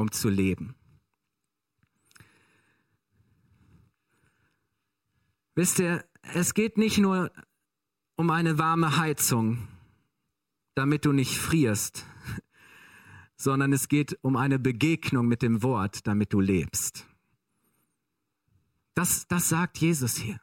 Um 0.00 0.10
zu 0.10 0.28
leben. 0.28 0.74
Wisst 5.54 5.78
ihr, 5.78 6.04
es 6.34 6.54
geht 6.54 6.78
nicht 6.78 6.98
nur 6.98 7.30
um 8.16 8.30
eine 8.30 8.58
warme 8.58 8.96
Heizung, 8.96 9.68
damit 10.74 11.04
du 11.04 11.12
nicht 11.12 11.36
frierst, 11.36 12.06
sondern 13.36 13.72
es 13.72 13.88
geht 13.88 14.18
um 14.22 14.36
eine 14.36 14.58
Begegnung 14.58 15.26
mit 15.26 15.42
dem 15.42 15.62
Wort, 15.62 16.06
damit 16.06 16.32
du 16.32 16.40
lebst. 16.40 17.06
Das, 18.94 19.26
das 19.28 19.48
sagt 19.48 19.78
Jesus 19.78 20.16
hier. 20.16 20.40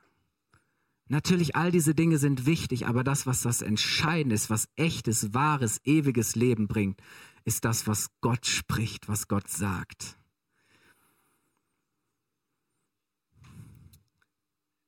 Natürlich, 1.10 1.56
all 1.56 1.72
diese 1.72 1.96
Dinge 1.96 2.18
sind 2.18 2.46
wichtig, 2.46 2.86
aber 2.86 3.04
das, 3.04 3.26
was 3.26 3.42
das 3.42 3.62
Entscheidende 3.62 4.36
ist, 4.36 4.50
was 4.50 4.68
echtes, 4.76 5.34
wahres, 5.34 5.80
ewiges 5.86 6.36
Leben 6.36 6.68
bringt, 6.68 7.02
ist 7.48 7.63
das, 7.63 7.88
was 7.88 8.10
Gott 8.20 8.46
spricht, 8.46 9.08
was 9.08 9.30
Gott 9.30 9.50
sagt. 9.50 10.18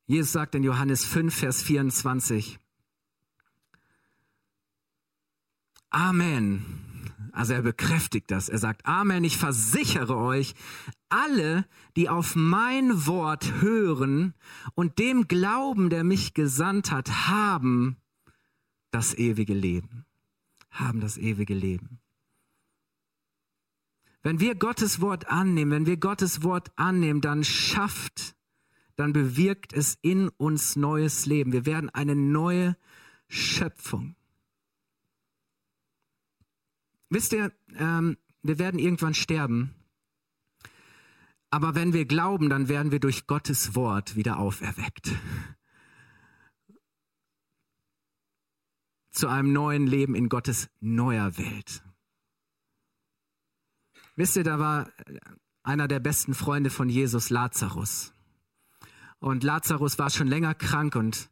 Jesus 0.08 0.34
sagt 0.34 0.56
in 0.56 0.64
Johannes 0.64 1.06
5, 1.06 1.34
Vers 1.34 1.64
24, 1.64 2.60
Amen. 5.90 6.66
Also 7.32 7.54
er 7.54 7.62
bekräftigt 7.62 8.30
das. 8.30 8.50
Er 8.50 8.58
sagt, 8.58 8.86
Amen, 8.86 9.24
ich 9.24 9.38
versichere 9.38 10.18
euch, 10.18 10.54
alle, 11.08 11.66
die 11.96 12.10
auf 12.10 12.36
mein 12.36 13.06
Wort 13.08 13.62
hören 13.62 14.34
und 14.76 15.00
dem 15.00 15.30
glauben, 15.30 15.90
der 15.90 16.04
mich 16.04 16.34
gesandt 16.34 16.92
hat, 16.92 17.28
haben 17.30 17.96
das 18.92 19.14
ewige 19.14 19.54
Leben. 19.54 20.06
Haben 20.72 21.00
das 21.00 21.18
ewige 21.18 21.54
Leben. 21.54 21.99
Wenn 24.22 24.40
wir 24.40 24.56
Gottes 24.56 25.02
Wort 25.02 25.30
annehmen, 25.30 25.72
wenn 25.72 25.86
wir 25.86 25.98
Gottes 25.98 26.44
Wort 26.44 26.72
annehmen, 26.76 27.22
dann 27.22 27.44
schafft 27.44 28.36
dann 29.00 29.14
bewirkt 29.14 29.72
es 29.72 29.98
in 30.02 30.28
uns 30.28 30.76
neues 30.76 31.26
Leben. 31.26 31.54
Wir 31.54 31.66
werden 31.66 31.90
eine 31.90 32.18
neue 32.18 32.76
Schöpfung. 33.30 34.18
Wisst 37.10 37.32
ihr, 37.32 37.54
ähm, 37.76 38.18
wir 38.44 38.60
werden 38.60 38.78
irgendwann 38.78 39.14
sterben. 39.14 39.74
Aber 41.50 41.76
wenn 41.76 41.94
wir 41.94 42.04
glauben, 42.04 42.50
dann 42.50 42.68
werden 42.68 42.92
wir 42.92 43.00
durch 43.00 43.26
Gottes 43.26 43.74
Wort 43.74 44.18
wieder 44.18 44.38
auferweckt. 44.38 45.14
Zu 49.12 49.30
einem 49.30 49.54
neuen 49.54 49.88
Leben 49.88 50.14
in 50.14 50.28
Gottes 50.28 50.70
neuer 50.82 51.38
Welt. 51.38 51.84
Wisst 54.20 54.36
ihr, 54.36 54.44
da 54.44 54.60
war 54.60 54.90
einer 55.64 55.88
der 55.88 56.02
besten 56.02 56.34
Freunde 56.34 56.70
von 56.70 56.90
Jesus, 56.90 57.30
Lazarus. 57.30 58.12
Und 59.20 59.46
Lazarus 59.46 59.98
war 59.98 60.10
schon 60.10 60.28
länger 60.28 60.54
krank 60.56 60.98
und, 60.98 61.30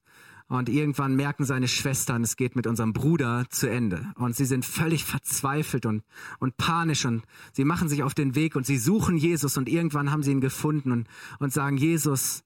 und 0.48 0.70
irgendwann 0.70 1.17
merken 1.17 1.44
seine 1.44 1.67
Schwestern, 1.67 2.24
es 2.24 2.38
geht 2.38 2.56
mit 2.56 2.65
unserem 2.65 2.94
Bruder 2.94 3.44
zu 3.50 3.70
Ende. 3.70 4.06
Und 4.15 4.38
sie 4.38 4.46
sind 4.46 4.63
völlig 4.63 5.03
verzweifelt 5.03 5.86
und, 5.86 6.06
und 6.39 6.56
panisch 6.56 7.03
und 7.03 7.24
sie 7.51 7.65
machen 7.65 7.89
sich 7.89 8.03
auf 8.03 8.13
den 8.13 8.36
Weg 8.36 8.56
und 8.56 8.65
sie 8.65 8.77
suchen 8.77 9.17
Jesus 9.17 9.58
und 9.58 9.67
irgendwann 9.67 10.10
haben 10.10 10.24
sie 10.24 10.32
ihn 10.32 10.39
gefunden 10.39 10.94
und, 10.94 11.10
und 11.39 11.51
sagen, 11.51 11.75
Jesus, 11.75 12.46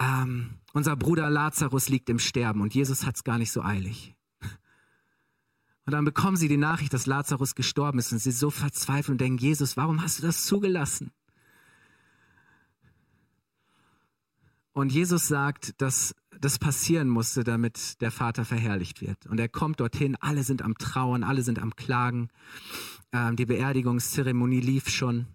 ähm, 0.00 0.54
unser 0.72 0.96
Bruder 0.96 1.28
Lazarus 1.28 1.90
liegt 1.90 2.08
im 2.08 2.18
Sterben 2.18 2.62
und 2.62 2.72
Jesus 2.74 3.04
hat 3.04 3.16
es 3.16 3.24
gar 3.24 3.36
nicht 3.36 3.52
so 3.52 3.60
eilig. 3.60 4.14
Und 5.84 5.92
dann 5.92 6.04
bekommen 6.04 6.36
sie 6.36 6.48
die 6.48 6.56
Nachricht, 6.56 6.92
dass 6.92 7.06
Lazarus 7.06 7.54
gestorben 7.54 7.98
ist 7.98 8.12
und 8.12 8.18
sie 8.18 8.30
so 8.30 8.50
verzweifeln 8.50 9.14
und 9.14 9.20
denken, 9.20 9.38
Jesus, 9.38 9.76
warum 9.76 10.02
hast 10.02 10.18
du 10.18 10.22
das 10.22 10.44
zugelassen? 10.44 11.10
Und 14.72 14.92
Jesus 14.92 15.28
sagt, 15.28 15.80
dass 15.82 16.14
das 16.40 16.58
passieren 16.58 17.08
musste, 17.08 17.44
damit 17.44 18.00
der 18.00 18.10
Vater 18.10 18.44
verherrlicht 18.44 19.02
wird. 19.02 19.26
Und 19.26 19.38
er 19.38 19.48
kommt 19.48 19.80
dorthin, 19.80 20.16
alle 20.20 20.44
sind 20.44 20.62
am 20.62 20.78
Trauern, 20.78 21.24
alle 21.24 21.42
sind 21.42 21.58
am 21.58 21.76
Klagen. 21.76 22.28
Ähm, 23.12 23.36
die 23.36 23.44
Beerdigungszeremonie 23.44 24.60
lief 24.60 24.88
schon. 24.88 25.26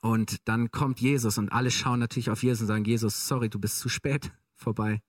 Und 0.00 0.48
dann 0.48 0.70
kommt 0.70 1.00
Jesus 1.00 1.38
und 1.38 1.52
alle 1.52 1.70
schauen 1.70 2.00
natürlich 2.00 2.30
auf 2.30 2.42
Jesus 2.42 2.62
und 2.62 2.66
sagen, 2.66 2.84
Jesus, 2.84 3.28
sorry, 3.28 3.50
du 3.50 3.58
bist 3.58 3.78
zu 3.78 3.88
spät 3.88 4.32
vorbei. 4.54 5.00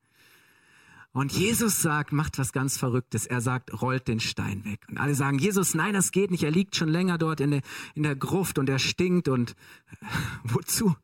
Und 1.13 1.33
Jesus 1.33 1.81
sagt, 1.81 2.13
macht 2.13 2.39
was 2.39 2.53
ganz 2.53 2.77
Verrücktes. 2.77 3.25
Er 3.25 3.41
sagt, 3.41 3.81
rollt 3.81 4.07
den 4.07 4.21
Stein 4.21 4.63
weg. 4.63 4.79
Und 4.87 4.97
alle 4.97 5.13
sagen, 5.13 5.39
Jesus, 5.39 5.73
nein, 5.75 5.93
das 5.93 6.11
geht 6.11 6.31
nicht. 6.31 6.43
Er 6.43 6.51
liegt 6.51 6.75
schon 6.75 6.87
länger 6.87 7.17
dort 7.17 7.41
in 7.41 7.51
der, 7.51 7.61
in 7.95 8.03
der 8.03 8.15
Gruft 8.15 8.57
und 8.57 8.69
er 8.69 8.79
stinkt 8.79 9.27
und 9.27 9.55
wozu? 10.43 10.95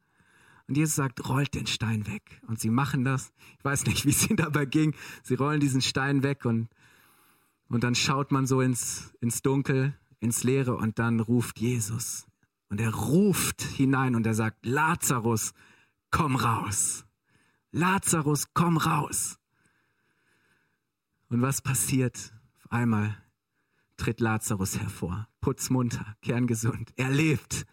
Und 0.68 0.78
Jesus 0.78 0.96
sagt, 0.96 1.28
rollt 1.28 1.54
den 1.56 1.68
Stein 1.68 2.08
weg. 2.08 2.42
Und 2.48 2.60
sie 2.60 2.70
machen 2.70 3.04
das. 3.04 3.32
Ich 3.58 3.66
weiß 3.66 3.86
nicht, 3.86 4.06
wie 4.06 4.12
es 4.12 4.30
ihnen 4.30 4.38
dabei 4.38 4.66
ging. 4.66 4.96
Sie 5.24 5.36
rollen 5.36 5.60
diesen 5.60 5.82
Stein 5.82 6.24
weg 6.24 6.46
und, 6.46 6.70
und 7.68 7.84
dann 7.84 7.96
schaut 7.96 8.32
man 8.32 8.48
so 8.48 8.62
ins, 8.62 9.14
ins 9.20 9.42
Dunkel, 9.42 9.94
ins 10.22 10.44
Leere 10.44 10.76
und 10.76 11.00
dann 11.00 11.20
ruft 11.20 11.60
Jesus. 11.60 12.28
Und 12.70 12.80
er 12.80 12.94
ruft 12.94 13.62
hinein 13.62 14.16
und 14.16 14.26
er 14.26 14.34
sagt, 14.34 14.66
Lazarus, 14.66 15.54
komm 16.12 16.38
raus. 16.38 17.06
Lazarus, 17.72 18.48
komm 18.54 18.78
raus. 18.78 19.38
Und 21.30 21.42
was 21.42 21.62
passiert? 21.62 22.34
Auf 22.64 22.72
einmal 22.72 23.18
tritt 23.98 24.20
Lazarus 24.20 24.80
hervor, 24.80 25.28
putzmunter, 25.42 26.16
kerngesund. 26.22 26.92
Er 26.96 27.10
lebt. 27.10 27.66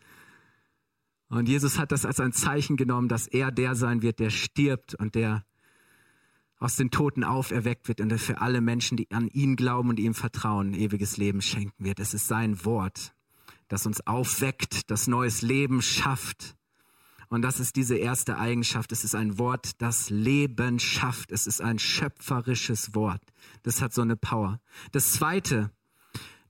Und 1.29 1.49
Jesus 1.49 1.79
hat 1.79 1.93
das 1.93 2.07
als 2.07 2.21
ein 2.21 2.33
Zeichen 2.33 2.77
genommen, 2.77 3.09
dass 3.09 3.27
er 3.27 3.51
der 3.51 3.75
sein 3.75 4.03
wird, 4.03 4.19
der 4.19 4.31
stirbt 4.31 4.95
und 4.95 5.15
der 5.15 5.45
aus 6.59 6.77
den 6.77 6.91
Toten 6.91 7.25
auferweckt 7.25 7.89
wird 7.89 8.01
und 8.01 8.09
der 8.09 8.19
für 8.19 8.41
alle 8.41 8.61
Menschen, 8.61 8.97
die 8.97 9.11
an 9.11 9.29
ihn 9.29 9.57
glauben 9.57 9.91
und 9.91 9.99
ihm 9.99 10.15
vertrauen, 10.15 10.73
ewiges 10.73 11.17
Leben 11.17 11.43
schenken 11.43 11.85
wird. 11.85 12.01
Es 12.01 12.15
ist 12.15 12.29
sein 12.29 12.65
Wort, 12.65 13.15
das 13.69 13.87
uns 13.87 14.07
aufweckt, 14.07 14.91
das 14.91 15.07
neues 15.07 15.43
Leben 15.43 15.83
schafft. 15.83 16.57
Und 17.35 17.43
das 17.43 17.59
ist 17.59 17.75
diese 17.75 17.97
erste 17.97 18.39
Eigenschaft. 18.39 18.93
Es 18.93 19.03
ist 19.03 19.17
ein 19.17 19.41
Wort, 19.41 19.83
das 19.83 20.09
Leben 20.09 20.79
schafft. 20.79 21.33
Es 21.33 21.49
ist 21.49 21.61
ein 21.61 21.81
schöpferisches 21.81 22.95
Wort. 22.95 23.21
Das 23.65 23.83
hat 23.83 23.93
so 23.93 24.03
eine 24.03 24.15
Power. 24.15 24.61
Das 24.93 25.15
zweite, 25.15 25.73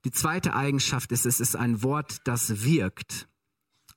die 0.03 0.11
zweite 0.11 0.53
Eigenschaft 0.53 1.11
ist, 1.11 1.25
es 1.25 1.39
ist 1.39 1.55
ein 1.55 1.81
Wort, 1.81 2.19
das 2.25 2.63
wirkt. 2.63 3.27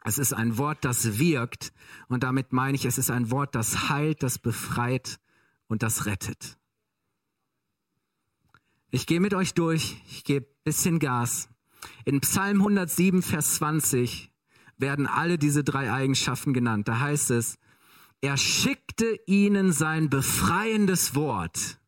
Es 0.03 0.17
ist 0.17 0.33
ein 0.33 0.57
Wort, 0.57 0.79
das 0.81 1.19
wirkt. 1.19 1.75
Und 2.09 2.23
damit 2.23 2.55
meine 2.55 2.75
ich, 2.75 2.87
es 2.87 2.97
ist 2.97 3.11
ein 3.11 3.31
Wort, 3.31 3.55
das 3.55 3.91
heilt, 3.91 4.23
das 4.23 4.39
befreit 4.39 5.21
und 5.67 5.83
das 5.83 6.07
rettet. 6.07 6.57
Ich 8.91 9.07
gehe 9.07 9.21
mit 9.21 9.35
euch 9.35 9.53
durch. 9.53 10.03
Ich 10.09 10.25
gebe 10.25 10.47
bisschen 10.65 11.01
Gas. 11.01 11.51
In 12.07 12.23
Psalm 12.23 12.61
107, 12.61 13.21
Vers 13.21 13.57
20 13.57 14.28
werden 14.79 15.07
alle 15.07 15.39
diese 15.39 15.65
drei 15.65 15.93
Eigenschaften 15.93 16.53
genannt. 16.53 16.89
Da 16.89 17.01
heißt 17.01 17.31
es, 17.33 17.59
er 18.21 18.37
schickte 18.37 19.19
ihnen 19.27 19.73
sein 19.73 20.09
befreiendes 20.11 21.15
Wort 21.15 21.79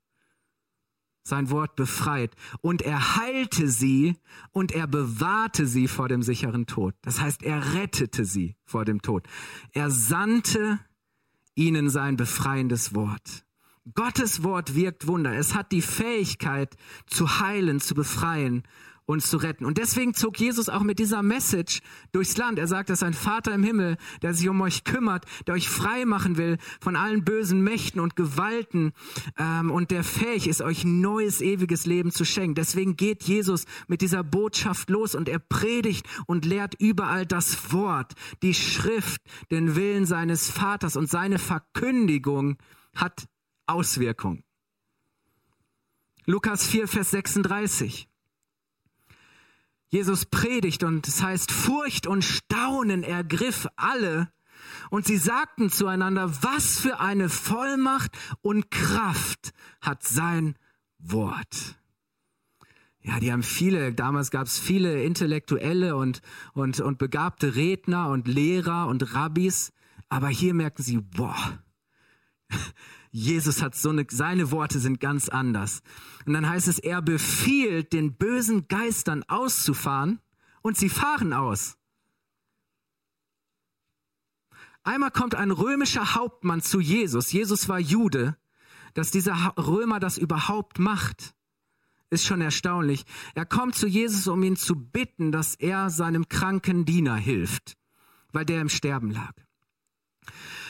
sein 1.31 1.50
Wort 1.50 1.76
befreit 1.76 2.35
und 2.61 2.83
er 2.83 3.16
heilte 3.16 3.68
sie 3.68 4.16
und 4.53 4.72
er 4.72 4.87
bewahrte 4.87 5.66
sie 5.66 5.88
vor 5.88 6.09
dem 6.09 6.22
sicheren 6.22 6.66
Tod. 6.66 6.94
Das 7.00 7.20
heißt, 7.20 7.42
er 7.42 7.74
rettete 7.74 8.26
sie 8.26 8.57
vor 8.64 8.85
dem 8.85 9.00
Tod. 9.00 9.26
Er 9.72 9.90
sandte 9.90 10.79
ihnen 11.55 11.88
sein 11.88 12.16
befreiendes 12.16 12.94
Wort. 12.94 13.46
Gottes 13.94 14.42
Wort 14.42 14.74
wirkt 14.74 15.07
Wunder. 15.07 15.35
Es 15.35 15.55
hat 15.55 15.72
die 15.72 15.83
Fähigkeit 15.83 16.76
zu 17.07 17.40
heilen, 17.40 17.81
zu 17.81 17.94
befreien 17.94 18.62
uns 19.10 19.28
zu 19.28 19.36
retten. 19.36 19.64
Und 19.64 19.78
deswegen 19.78 20.14
zog 20.14 20.38
Jesus 20.38 20.68
auch 20.68 20.82
mit 20.82 20.98
dieser 20.98 21.22
Message 21.22 21.80
durchs 22.12 22.36
Land. 22.36 22.58
Er 22.58 22.66
sagt, 22.66 22.90
dass 22.90 23.02
ein 23.02 23.12
Vater 23.12 23.52
im 23.52 23.64
Himmel, 23.64 23.96
der 24.22 24.34
sich 24.34 24.48
um 24.48 24.60
euch 24.60 24.84
kümmert, 24.84 25.24
der 25.46 25.54
euch 25.54 25.68
frei 25.68 26.04
machen 26.04 26.36
will 26.36 26.58
von 26.80 26.96
allen 26.96 27.24
bösen 27.24 27.62
Mächten 27.62 28.00
und 28.00 28.16
Gewalten 28.16 28.92
ähm, 29.38 29.70
und 29.70 29.90
der 29.90 30.04
fähig 30.04 30.46
ist, 30.46 30.62
euch 30.62 30.84
neues, 30.84 31.40
ewiges 31.40 31.86
Leben 31.86 32.12
zu 32.12 32.24
schenken. 32.24 32.54
Deswegen 32.54 32.96
geht 32.96 33.24
Jesus 33.24 33.64
mit 33.88 34.00
dieser 34.00 34.22
Botschaft 34.22 34.90
los 34.90 35.14
und 35.14 35.28
er 35.28 35.38
predigt 35.38 36.06
und 36.26 36.44
lehrt 36.44 36.74
überall 36.78 37.26
das 37.26 37.72
Wort, 37.72 38.14
die 38.42 38.54
Schrift, 38.54 39.20
den 39.50 39.76
Willen 39.76 40.06
seines 40.06 40.50
Vaters 40.50 40.96
und 40.96 41.10
seine 41.10 41.38
Verkündigung 41.38 42.56
hat 42.94 43.26
Auswirkungen. 43.66 44.44
Lukas 46.26 46.66
4, 46.66 46.86
Vers 46.86 47.10
36. 47.10 48.09
Jesus 49.90 50.24
predigt 50.24 50.85
und 50.85 51.07
es 51.09 51.22
heißt, 51.22 51.50
Furcht 51.50 52.07
und 52.07 52.24
Staunen 52.24 53.03
ergriff 53.03 53.66
alle 53.76 54.33
und 54.90 55.07
sie 55.07 55.16
sagten 55.16 55.70
zueinander, 55.70 56.33
was 56.42 56.79
für 56.79 57.00
eine 57.00 57.29
Vollmacht 57.29 58.16
und 58.40 58.70
Kraft 58.70 59.53
hat 59.81 60.05
sein 60.05 60.57
Wort. 60.98 61.76
Ja, 63.03 63.18
die 63.18 63.33
haben 63.33 63.42
viele, 63.42 63.92
damals 63.92 64.31
gab 64.31 64.46
es 64.46 64.59
viele 64.59 65.03
intellektuelle 65.03 65.96
und, 65.96 66.20
und, 66.53 66.81
und 66.81 66.98
begabte 66.98 67.57
Redner 67.57 68.11
und 68.11 68.29
Lehrer 68.29 68.88
und 68.88 69.14
Rabbis. 69.14 69.72
Aber 70.09 70.29
hier 70.29 70.55
merken 70.55 70.83
sie, 70.83 70.98
boah, 70.98 71.59
Jesus 73.10 73.60
hat 73.60 73.74
so 73.74 73.90
eine, 73.90 74.06
seine 74.08 74.50
Worte 74.50 74.78
sind 74.78 75.00
ganz 75.00 75.28
anders. 75.28 75.82
Und 76.26 76.32
dann 76.32 76.48
heißt 76.48 76.68
es, 76.68 76.78
er 76.78 77.02
befiehlt 77.02 77.92
den 77.92 78.14
bösen 78.14 78.68
Geistern 78.68 79.24
auszufahren 79.26 80.20
und 80.62 80.76
sie 80.76 80.88
fahren 80.88 81.32
aus. 81.32 81.76
Einmal 84.82 85.10
kommt 85.10 85.34
ein 85.34 85.50
römischer 85.50 86.14
Hauptmann 86.14 86.62
zu 86.62 86.80
Jesus. 86.80 87.32
Jesus 87.32 87.68
war 87.68 87.78
Jude. 87.78 88.36
Dass 88.94 89.10
dieser 89.10 89.54
Römer 89.56 90.00
das 90.00 90.18
überhaupt 90.18 90.80
macht, 90.80 91.34
ist 92.10 92.24
schon 92.24 92.40
erstaunlich. 92.40 93.04
Er 93.34 93.46
kommt 93.46 93.76
zu 93.76 93.86
Jesus, 93.86 94.26
um 94.26 94.42
ihn 94.42 94.56
zu 94.56 94.74
bitten, 94.74 95.30
dass 95.30 95.54
er 95.54 95.90
seinem 95.90 96.28
kranken 96.28 96.84
Diener 96.84 97.14
hilft, 97.14 97.76
weil 98.32 98.44
der 98.44 98.60
im 98.60 98.68
Sterben 98.68 99.12
lag. 99.12 99.32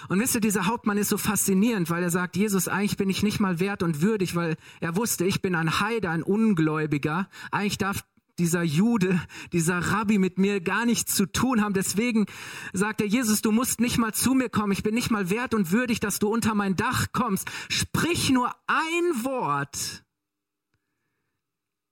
Und 0.08 0.20
wisst 0.20 0.34
ihr, 0.34 0.40
dieser 0.40 0.66
Hauptmann 0.66 0.98
ist 0.98 1.08
so 1.08 1.18
faszinierend, 1.18 1.90
weil 1.90 2.02
er 2.02 2.10
sagt, 2.10 2.36
Jesus, 2.36 2.68
eigentlich 2.68 2.96
bin 2.96 3.10
ich 3.10 3.22
nicht 3.22 3.40
mal 3.40 3.60
wert 3.60 3.82
und 3.82 4.02
würdig, 4.02 4.34
weil 4.34 4.56
er 4.80 4.96
wusste, 4.96 5.24
ich 5.24 5.42
bin 5.42 5.54
ein 5.54 5.80
Heide, 5.80 6.10
ein 6.10 6.22
Ungläubiger. 6.22 7.28
Eigentlich 7.50 7.78
darf 7.78 8.04
dieser 8.40 8.62
Jude, 8.62 9.20
dieser 9.52 9.78
Rabbi 9.78 10.18
mit 10.18 10.38
mir 10.38 10.60
gar 10.60 10.86
nichts 10.86 11.14
zu 11.14 11.26
tun 11.26 11.62
haben. 11.62 11.74
Deswegen 11.74 12.26
sagt 12.72 13.00
er, 13.00 13.06
Jesus, 13.06 13.42
du 13.42 13.52
musst 13.52 13.80
nicht 13.80 13.98
mal 13.98 14.14
zu 14.14 14.34
mir 14.34 14.48
kommen. 14.48 14.72
Ich 14.72 14.82
bin 14.82 14.94
nicht 14.94 15.10
mal 15.10 15.30
wert 15.30 15.54
und 15.54 15.70
würdig, 15.70 16.00
dass 16.00 16.18
du 16.18 16.28
unter 16.28 16.54
mein 16.54 16.74
Dach 16.74 17.08
kommst. 17.12 17.50
Sprich 17.68 18.30
nur 18.30 18.50
ein 18.66 19.24
Wort 19.24 20.04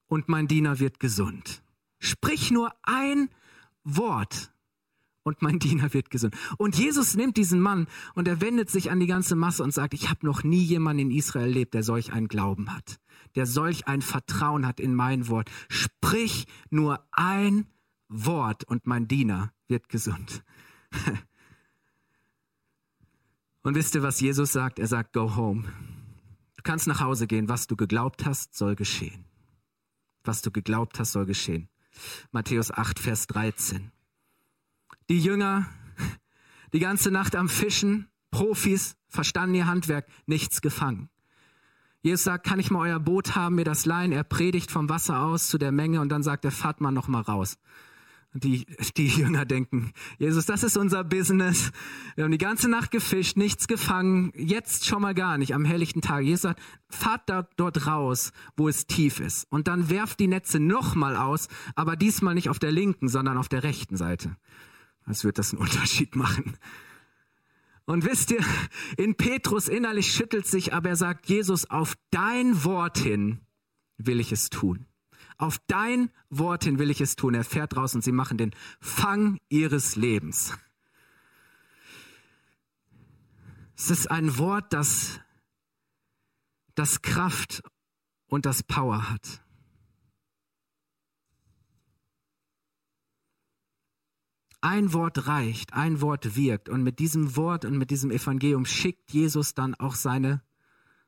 und 0.09 0.29
mein 0.29 0.49
Diener 0.49 0.81
wird 0.81 0.99
gesund. 0.99 1.63
Sprich 1.99 2.51
nur 2.51 2.73
ein 2.83 3.29
Wort 3.85 4.51
und 5.29 5.43
mein 5.43 5.59
Diener 5.59 5.93
wird 5.95 6.11
gesund. 6.11 6.35
Und 6.57 6.77
Jesus 6.77 7.15
nimmt 7.15 7.37
diesen 7.37 7.61
Mann 7.61 7.87
und 8.15 8.27
er 8.27 8.41
wendet 8.41 8.71
sich 8.71 8.91
an 8.91 8.99
die 8.99 9.07
ganze 9.07 9.37
Masse 9.37 9.63
und 9.63 9.73
sagt, 9.73 9.95
ich 9.95 10.11
habe 10.11 10.27
noch 10.27 10.43
nie 10.43 10.63
jemanden 10.63 11.11
in 11.11 11.11
Israel 11.11 11.49
erlebt, 11.49 11.75
der 11.75 11.83
solch 11.83 12.13
einen 12.13 12.29
Glauben 12.29 12.75
hat, 12.75 12.99
der 13.37 13.47
solch 13.47 13.87
ein 13.87 14.03
Vertrauen 14.03 14.67
hat 14.67 14.81
in 14.81 14.95
mein 14.95 15.29
Wort. 15.29 15.51
Sprich 15.69 16.47
nur 16.71 17.07
ein 17.13 17.67
Wort 18.09 18.65
und 18.65 18.87
mein 18.87 19.07
Diener 19.07 19.53
wird 19.69 19.89
gesund. 19.89 20.43
Und 23.63 23.75
wisst 23.75 23.95
ihr, 23.95 24.03
was 24.03 24.21
Jesus 24.21 24.53
sagt? 24.53 24.79
Er 24.79 24.87
sagt, 24.87 25.13
go 25.13 25.37
home. 25.37 25.65
Du 26.57 26.63
kannst 26.63 26.87
nach 26.87 27.01
Hause 27.01 27.27
gehen. 27.27 27.51
Was 27.51 27.67
du 27.67 27.77
geglaubt 27.77 28.25
hast, 28.25 28.57
soll 28.57 28.77
geschehen. 28.77 29.27
Was 30.25 30.41
du 30.41 30.51
geglaubt 30.51 30.99
hast, 30.99 31.13
soll 31.13 31.27
geschehen. 31.27 31.69
Matthäus 32.31 32.71
8, 32.71 32.99
Vers 32.99 33.27
13. 33.27 33.91
Die 35.09 35.21
Jünger, 35.21 35.67
die 36.75 36.81
ganze 36.81 37.11
Nacht 37.11 37.35
am 37.35 37.49
Fischen, 37.49 38.09
Profis, 38.31 38.95
verstanden 39.09 39.55
ihr 39.55 39.67
Handwerk, 39.67 40.07
nichts 40.27 40.61
gefangen. 40.61 41.09
Jesus 42.03 42.25
sagt, 42.25 42.45
kann 42.45 42.61
ich 42.61 42.71
mal 42.71 42.91
euer 42.91 43.01
Boot 43.01 43.35
haben, 43.35 43.55
mir 43.55 43.65
das 43.65 43.87
leihen? 43.87 44.13
Er 44.13 44.23
predigt 44.23 44.71
vom 44.71 44.91
Wasser 44.91 45.23
aus 45.23 45.49
zu 45.49 45.57
der 45.57 45.73
Menge 45.73 46.03
und 46.03 46.11
dann 46.11 46.23
sagt 46.23 46.45
er, 46.45 46.51
fahrt 46.51 46.83
mal 46.83 46.91
noch 46.91 47.09
mal 47.09 47.23
raus. 47.23 47.57
Und 48.35 48.45
die, 48.45 48.67
die 48.99 49.09
Jünger 49.09 49.47
denken, 49.47 49.93
Jesus, 50.19 50.45
das 50.45 50.63
ist 50.63 50.77
unser 50.77 51.05
Business. 51.05 51.73
Wir 52.15 52.25
haben 52.25 52.31
die 52.31 52.37
ganze 52.37 52.69
Nacht 52.69 52.91
gefischt, 52.91 53.39
nichts 53.39 53.67
gefangen, 53.67 54.31
jetzt 54.37 54.85
schon 54.85 55.01
mal 55.01 55.15
gar 55.15 55.39
nicht 55.39 55.55
am 55.55 55.65
helllichten 55.65 56.03
Tag. 56.03 56.23
Jesus 56.23 56.43
sagt, 56.43 56.61
fahrt 56.91 57.23
da, 57.31 57.49
dort 57.57 57.87
raus, 57.87 58.33
wo 58.59 58.69
es 58.69 58.87
tief 58.87 59.21
ist. 59.21 59.47
Und 59.51 59.69
dann 59.69 59.89
werft 59.89 60.21
die 60.21 60.29
Netze 60.29 60.61
noch 60.61 60.95
mal 60.95 61.17
aus, 61.17 61.49
aber 61.75 61.97
diesmal 61.97 62.35
nicht 62.35 62.51
auf 62.51 62.59
der 62.59 62.73
linken, 62.73 63.09
sondern 63.09 63.39
auf 63.39 63.49
der 63.49 63.63
rechten 63.63 63.97
Seite. 63.97 64.37
Als 65.09 65.25
wird 65.25 65.39
das 65.39 65.53
einen 65.53 65.63
Unterschied 65.63 66.15
machen. 66.17 66.59
Und 67.87 68.05
wisst 68.05 68.31
ihr, 68.31 68.45
in 68.99 69.15
Petrus 69.15 69.67
innerlich 69.67 70.13
schüttelt 70.13 70.47
sich, 70.47 70.75
aber 70.75 70.91
er 70.91 70.97
sagt, 70.97 71.27
Jesus, 71.31 71.71
auf 71.71 71.95
dein 72.11 72.63
Wort 72.63 72.99
hin 72.99 73.41
will 73.97 74.21
ich 74.21 74.33
es 74.33 74.51
tun. 74.51 74.85
Auf 75.39 75.59
dein 75.67 76.11
Wort 76.29 76.65
hin 76.65 76.79
will 76.79 76.91
ich 76.91 77.01
es 77.01 77.17
tun. 77.17 77.33
Er 77.33 77.45
fährt 77.45 77.75
raus 77.75 77.95
und 77.95 78.05
sie 78.05 78.13
machen 78.13 78.37
den 78.37 78.55
Fang 78.81 79.39
ihres 79.49 79.97
Lebens. 79.97 80.53
Es 83.75 83.89
ist 83.89 84.11
ein 84.11 84.37
Wort, 84.37 84.75
das, 84.75 85.21
das 86.75 87.01
Kraft 87.01 87.63
und 88.27 88.45
das 88.45 88.63
Power 88.63 89.09
hat. 89.09 89.41
Ein 94.61 94.93
Wort 94.93 95.29
reicht, 95.29 95.73
ein 95.73 96.01
Wort 96.01 96.37
wirkt. 96.37 96.69
Und 96.69 96.83
mit 96.83 96.99
diesem 96.99 97.37
Wort 97.37 97.65
und 97.65 97.79
mit 97.79 97.91
diesem 97.91 98.11
Evangelium 98.11 98.67
schickt 98.67 99.13
Jesus 99.13 99.55
dann 99.55 99.75
auch 99.77 99.95
seine, 99.95 100.43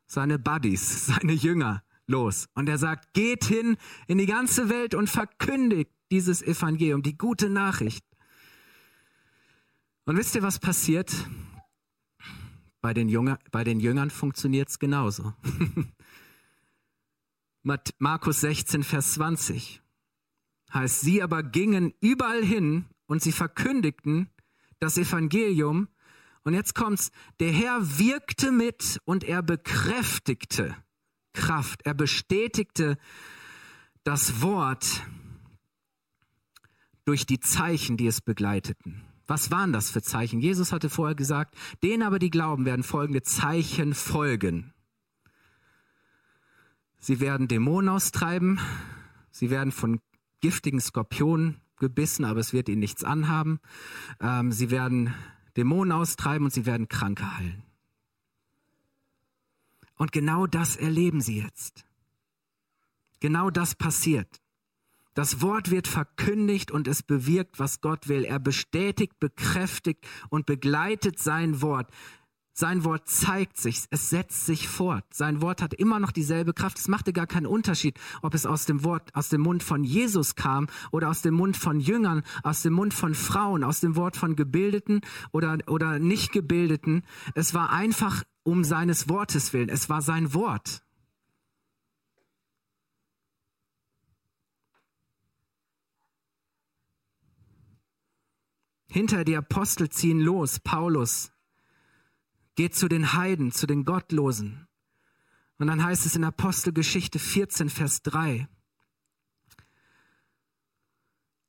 seine 0.07 0.39
Buddies, 0.39 1.07
seine 1.07 1.33
Jünger 1.33 1.83
los. 2.07 2.49
Und 2.55 2.69
er 2.69 2.79
sagt, 2.79 3.13
geht 3.15 3.45
hin 3.45 3.77
in 4.07 4.19
die 4.19 4.27
ganze 4.27 4.69
Welt 4.69 4.95
und 4.95 5.09
verkündigt 5.09 5.91
dieses 6.11 6.43
Evangelium, 6.43 7.03
die 7.03 7.17
gute 7.17 7.49
Nachricht. 7.49 8.05
Und 10.05 10.17
wisst 10.17 10.35
ihr, 10.35 10.43
was 10.43 10.59
passiert? 10.59 11.13
Bei 12.81 12.95
den, 12.95 13.09
Jünger, 13.09 13.39
bei 13.51 13.63
den 13.63 13.79
Jüngern 13.79 14.11
funktioniert 14.11 14.71
es 14.71 14.79
genauso. 14.79 15.35
Markus 17.99 18.41
16, 18.41 18.83
Vers 18.83 19.13
20 19.15 19.83
heißt, 20.73 21.01
sie 21.01 21.23
aber 21.23 21.43
gingen 21.43 21.93
überall 22.01 22.43
hin 22.43 22.87
und 23.11 23.20
sie 23.20 23.33
verkündigten 23.33 24.31
das 24.79 24.96
Evangelium. 24.96 25.88
Und 26.44 26.55
jetzt 26.55 26.77
kommt's, 26.77 27.11
der 27.40 27.51
Herr 27.51 27.99
wirkte 27.99 28.53
mit 28.53 29.01
und 29.05 29.25
er 29.25 29.42
bekräftigte 29.42 30.77
Kraft, 31.33 31.83
er 31.85 31.94
bestätigte 31.94 32.96
das 34.05 34.42
Wort 34.42 35.03
durch 37.05 37.27
die 37.27 37.40
Zeichen, 37.40 37.96
die 37.96 38.07
es 38.07 38.20
begleiteten. 38.20 39.03
Was 39.27 39.51
waren 39.51 39.73
das 39.73 39.90
für 39.90 40.03
Zeichen? 40.03 40.40
Jesus 40.40 40.73
hatte 40.73 40.88
vorher 40.88 41.16
gesagt, 41.16 41.57
denen 41.83 42.05
aber, 42.05 42.20
die 42.20 42.31
glauben, 42.31 42.64
werden 42.64 42.85
folgende 42.85 43.23
Zeichen 43.23 43.92
folgen. 43.92 44.73
Sie 47.01 47.18
werden 47.18 47.49
Dämonen 47.49 47.88
austreiben, 47.88 48.61
sie 49.33 49.51
werden 49.51 49.73
von 49.73 50.01
giftigen 50.40 50.81
Skorpionen 50.81 51.61
gebissen, 51.81 52.25
aber 52.25 52.38
es 52.38 52.53
wird 52.53 52.69
ihnen 52.69 52.79
nichts 52.79 53.03
anhaben. 53.03 53.59
Ähm, 54.21 54.53
sie 54.53 54.71
werden 54.71 55.12
Dämonen 55.57 55.90
austreiben 55.90 56.45
und 56.45 56.53
sie 56.53 56.66
werden 56.66 56.87
Kranke 56.87 57.37
heilen. 57.37 57.62
Und 59.97 60.12
genau 60.12 60.47
das 60.47 60.77
erleben 60.77 61.21
sie 61.21 61.40
jetzt. 61.40 61.85
Genau 63.19 63.51
das 63.51 63.75
passiert. 63.75 64.40
Das 65.14 65.43
Wort 65.43 65.71
wird 65.71 65.88
verkündigt 65.88 66.71
und 66.71 66.88
es 66.88 67.03
bewirkt, 67.03 67.59
was 67.59 67.81
Gott 67.81 68.09
will. 68.09 68.25
Er 68.25 68.38
bestätigt, 68.38 69.19
bekräftigt 69.19 70.07
und 70.31 70.47
begleitet 70.47 71.19
sein 71.19 71.61
Wort. 71.61 71.90
Sein 72.61 72.85
Wort 72.85 73.09
zeigt 73.09 73.57
sich, 73.57 73.85
es 73.88 74.11
setzt 74.11 74.44
sich 74.44 74.68
fort. 74.68 75.07
Sein 75.14 75.40
Wort 75.40 75.62
hat 75.62 75.73
immer 75.73 75.99
noch 75.99 76.12
dieselbe 76.12 76.53
Kraft. 76.53 76.79
Es 76.79 76.88
machte 76.88 77.14
gar 77.14 77.27
keinen 77.27 77.46
Unterschied, 77.46 77.99
ob 78.20 78.35
es 78.35 78.44
aus 78.44 78.66
dem 78.66 78.85
Wort, 78.85 79.14
aus 79.14 79.31
dem 79.31 79.40
Mund 79.40 79.62
von 79.62 79.83
Jesus 79.83 80.35
kam 80.35 80.66
oder 80.90 81.09
aus 81.09 81.23
dem 81.23 81.33
Mund 81.33 81.57
von 81.57 81.81
Jüngern, 81.81 82.23
aus 82.42 82.61
dem 82.61 82.75
Mund 82.75 82.92
von 82.92 83.14
Frauen, 83.14 83.64
aus 83.64 83.81
dem 83.81 83.96
Wort 83.96 84.14
von 84.14 84.37
Gebildeten 84.37 85.01
oder, 85.33 85.57
oder 85.68 85.99
nicht 85.99 86.33
Gebildeten. 86.33 87.03
Es 87.35 87.55
war 87.55 87.73
einfach 87.73 88.25
um 88.42 88.62
seines 88.62 89.09
Wortes 89.09 89.55
willen. 89.55 89.70
Es 89.70 89.88
war 89.88 90.03
sein 90.03 90.35
Wort. 90.35 90.83
Hinter 98.87 99.25
die 99.25 99.37
Apostel 99.37 99.88
ziehen 99.88 100.20
los, 100.20 100.61
Paulus, 100.61 101.33
geht 102.55 102.75
zu 102.75 102.89
den 102.89 103.15
Heiden, 103.15 103.53
zu 103.53 103.67
den 103.67 103.85
Gottlosen. 103.85 104.67
Und 105.59 105.67
dann 105.67 105.85
heißt 105.85 106.07
es 106.07 106.17
in 106.17 106.25
Apostelgeschichte 106.25 107.19
14, 107.19 107.69
Vers 107.69 108.03
3. 108.03 108.49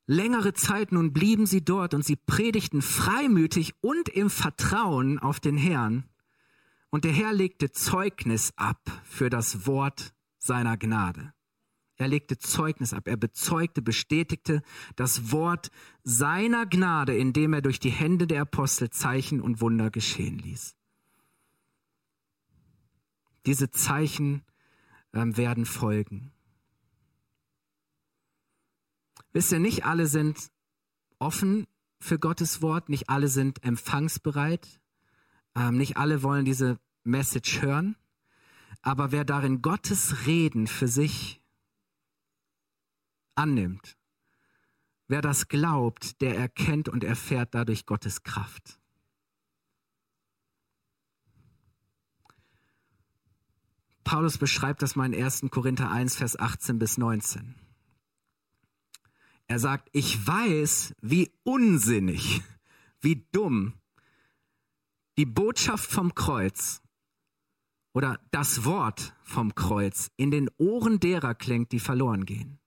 Längere 0.06 0.54
Zeit 0.54 0.92
nun 0.92 1.14
blieben 1.14 1.46
sie 1.46 1.64
dort 1.64 1.94
und 1.94 2.04
sie 2.04 2.18
predigten 2.18 2.82
freimütig 2.82 3.74
und 3.82 4.10
im 4.10 4.30
Vertrauen 4.30 5.20
auf 5.20 5.40
den 5.40 5.56
Herrn. 5.56 6.04
Und 6.90 7.06
der 7.06 7.14
Herr 7.14 7.32
legte 7.32 7.72
Zeugnis 7.72 8.52
ab 8.58 8.82
für 9.06 9.30
das 9.30 9.66
Wort 9.66 10.14
seiner 10.38 10.76
Gnade. 10.76 11.34
Er 11.96 12.08
legte 12.08 12.40
Zeugnis 12.40 12.94
ab. 12.94 13.08
Er 13.08 13.16
bezeugte, 13.16 13.82
bestätigte 13.82 14.64
das 14.96 15.32
Wort 15.32 15.70
seiner 16.04 16.66
Gnade, 16.66 17.16
indem 17.16 17.54
er 17.54 17.62
durch 17.62 17.80
die 17.80 17.92
Hände 17.92 18.26
der 18.26 18.42
Apostel 18.42 18.90
Zeichen 18.90 19.40
und 19.40 19.62
Wunder 19.62 19.92
geschehen 19.92 20.40
ließ. 20.40 20.76
Diese 23.46 23.72
Zeichen 23.72 24.44
ähm, 25.14 25.36
werden 25.38 25.66
folgen. 25.66 26.32
Wisst 29.34 29.52
ihr, 29.52 29.60
nicht 29.60 29.86
alle 29.86 30.08
sind 30.08 30.52
offen 31.20 31.68
für 32.00 32.20
Gottes 32.20 32.62
Wort, 32.62 32.90
nicht 32.90 33.10
alle 33.10 33.28
sind 33.28 33.64
empfangsbereit, 33.64 34.82
ähm, 35.56 35.78
nicht 35.78 35.98
alle 35.98 36.24
wollen 36.24 36.46
diese 36.46 36.80
Message 37.04 37.62
hören, 37.62 37.96
aber 38.82 39.12
wer 39.12 39.24
darin 39.24 39.62
Gottes 39.62 40.26
Reden 40.26 40.68
für 40.68 40.88
sich 40.88 41.42
annimmt, 43.36 43.98
wer 45.08 45.22
das 45.22 45.48
glaubt, 45.48 46.22
der 46.22 46.38
erkennt 46.38 46.90
und 46.90 47.04
erfährt 47.04 47.54
dadurch 47.54 47.86
Gottes 47.86 48.24
Kraft. 48.24 48.81
Paulus 54.04 54.38
beschreibt 54.38 54.82
das 54.82 54.96
mal 54.96 55.12
in 55.12 55.24
1. 55.24 55.46
Korinther 55.52 55.92
1, 55.92 56.16
Vers 56.16 56.40
18 56.40 56.80
bis 56.80 56.98
19. 56.98 57.56
Er 59.48 59.60
sagt, 59.60 59.90
ich 59.92 60.26
weiß, 60.26 60.94
wie 61.02 61.32
unsinnig, 61.44 62.42
wie 63.02 63.28
dumm 63.32 63.74
die 65.18 65.26
Botschaft 65.26 65.92
vom 65.92 66.16
Kreuz 66.16 66.82
oder 67.94 68.20
das 68.32 68.64
Wort 68.64 69.14
vom 69.24 69.54
Kreuz 69.54 70.10
in 70.16 70.32
den 70.32 70.50
Ohren 70.58 71.00
derer 71.00 71.36
klingt, 71.36 71.72
die 71.72 71.80
verloren 71.80 72.26
gehen. 72.26 72.60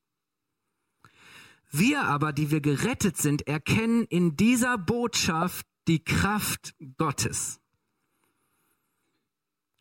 Wir 1.70 2.04
aber, 2.04 2.32
die 2.32 2.50
wir 2.50 2.60
gerettet 2.60 3.16
sind, 3.16 3.48
erkennen 3.48 4.04
in 4.04 4.36
dieser 4.36 4.78
Botschaft 4.78 5.66
die 5.88 6.04
Kraft 6.04 6.74
Gottes. 6.98 7.60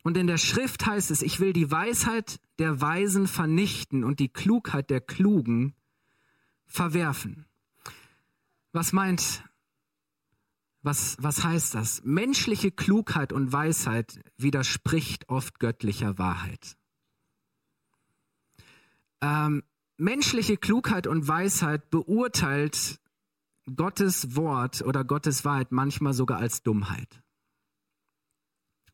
Und 0.04 0.18
in 0.18 0.26
der 0.26 0.36
Schrift 0.36 0.84
heißt 0.84 1.10
es, 1.10 1.22
ich 1.22 1.40
will 1.40 1.54
die 1.54 1.70
Weisheit 1.70 2.38
der 2.58 2.82
Weisen 2.82 3.26
vernichten 3.26 4.04
und 4.04 4.20
die 4.20 4.28
Klugheit 4.28 4.90
der 4.90 5.00
Klugen 5.00 5.74
verwerfen. 6.66 7.46
Was 8.72 8.92
meint, 8.92 9.42
was, 10.82 11.16
was 11.20 11.42
heißt 11.42 11.74
das? 11.74 12.02
Menschliche 12.04 12.70
Klugheit 12.70 13.32
und 13.32 13.50
Weisheit 13.50 14.20
widerspricht 14.36 15.30
oft 15.30 15.58
göttlicher 15.58 16.18
Wahrheit. 16.18 16.76
Ähm, 19.22 19.62
menschliche 19.96 20.58
Klugheit 20.58 21.06
und 21.06 21.26
Weisheit 21.26 21.88
beurteilt 21.88 23.00
Gottes 23.74 24.36
Wort 24.36 24.82
oder 24.82 25.02
Gottes 25.02 25.46
Wahrheit 25.46 25.72
manchmal 25.72 26.12
sogar 26.12 26.40
als 26.40 26.62
Dummheit. 26.62 27.23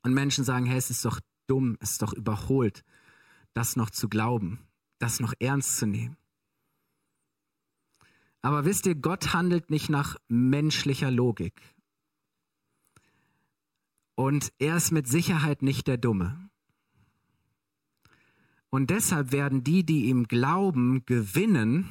Und 0.03 0.15
Menschen 0.15 0.45
sagen, 0.45 0.67
hey, 0.67 0.79
es 0.79 0.91
ist 0.91 1.05
doch 1.05 1.21
dumm, 1.47 1.77
es 1.81 1.93
ist 1.93 2.03
doch 2.03 2.13
überholt, 2.13 2.85
das 3.53 3.77
noch 3.77 3.91
zu 3.91 4.09
glauben, 4.09 4.67
das 4.99 5.21
noch 5.21 5.35
ernst 5.39 5.77
zu 5.77 5.87
nehmen. 5.87 6.17
Aber 8.43 8.65
wisst 8.65 8.87
ihr, 8.87 8.95
Gott 8.95 9.35
handelt 9.35 9.71
nicht 9.71 9.91
nach 9.91 10.17
menschlicher 10.29 11.11
Logik. 11.11 11.61
Und 14.15 14.53
er 14.59 14.77
ist 14.77 14.93
mit 14.93 15.09
Sicherheit 15.09 15.63
nicht 15.63 15.87
der 15.87 15.99
Dumme. 15.99 16.51
Und 18.71 18.91
deshalb 18.91 19.33
werden 19.33 19.65
die, 19.65 19.85
die 19.85 20.07
ihm 20.07 20.29
glauben, 20.29 21.05
gewinnen 21.05 21.89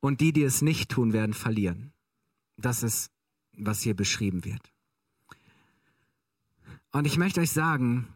und 0.00 0.20
die, 0.20 0.32
die 0.32 0.42
es 0.42 0.60
nicht 0.60 0.90
tun, 0.90 1.12
werden 1.12 1.34
verlieren. 1.34 1.92
Das 2.56 2.82
ist, 2.82 3.10
was 3.56 3.80
hier 3.82 3.94
beschrieben 3.94 4.44
wird. 4.44 4.71
Und 6.92 7.06
ich 7.06 7.16
möchte 7.16 7.40
euch 7.40 7.50
sagen, 7.50 8.06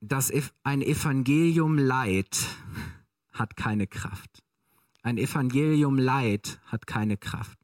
dass 0.00 0.32
ein 0.62 0.82
Evangelium 0.82 1.76
Leid 1.76 2.46
hat 3.32 3.56
keine 3.56 3.86
Kraft. 3.86 4.42
Ein 5.02 5.18
Evangelium 5.18 5.98
Leid 5.98 6.60
hat 6.66 6.86
keine 6.86 7.16
Kraft. 7.16 7.58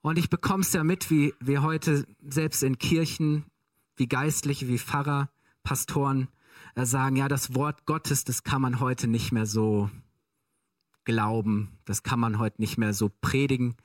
Und 0.00 0.18
ich 0.18 0.28
bekomme 0.28 0.62
es 0.62 0.72
ja 0.72 0.82
mit, 0.82 1.10
wie 1.10 1.32
wir 1.38 1.62
heute 1.62 2.04
selbst 2.20 2.64
in 2.64 2.78
Kirchen, 2.78 3.44
wie 3.96 4.08
Geistliche, 4.08 4.66
wie 4.66 4.78
Pfarrer, 4.78 5.30
Pastoren 5.62 6.28
äh, 6.74 6.84
sagen, 6.84 7.14
ja, 7.14 7.28
das 7.28 7.54
Wort 7.54 7.86
Gottes, 7.86 8.24
das 8.24 8.42
kann 8.42 8.62
man 8.62 8.80
heute 8.80 9.06
nicht 9.06 9.30
mehr 9.30 9.46
so 9.46 9.90
glauben, 11.04 11.78
das 11.84 12.02
kann 12.02 12.18
man 12.18 12.40
heute 12.40 12.60
nicht 12.60 12.78
mehr 12.78 12.94
so 12.94 13.10
predigen. 13.20 13.76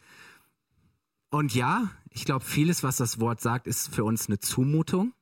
Und 1.30 1.54
ja, 1.54 1.92
ich 2.10 2.26
glaube, 2.26 2.44
vieles, 2.44 2.82
was 2.82 2.98
das 2.98 3.20
Wort 3.20 3.42
sagt, 3.42 3.68
ist 3.68 3.94
für 3.94 4.04
uns 4.04 4.28
eine 4.28 4.40
Zumutung. 4.40 5.14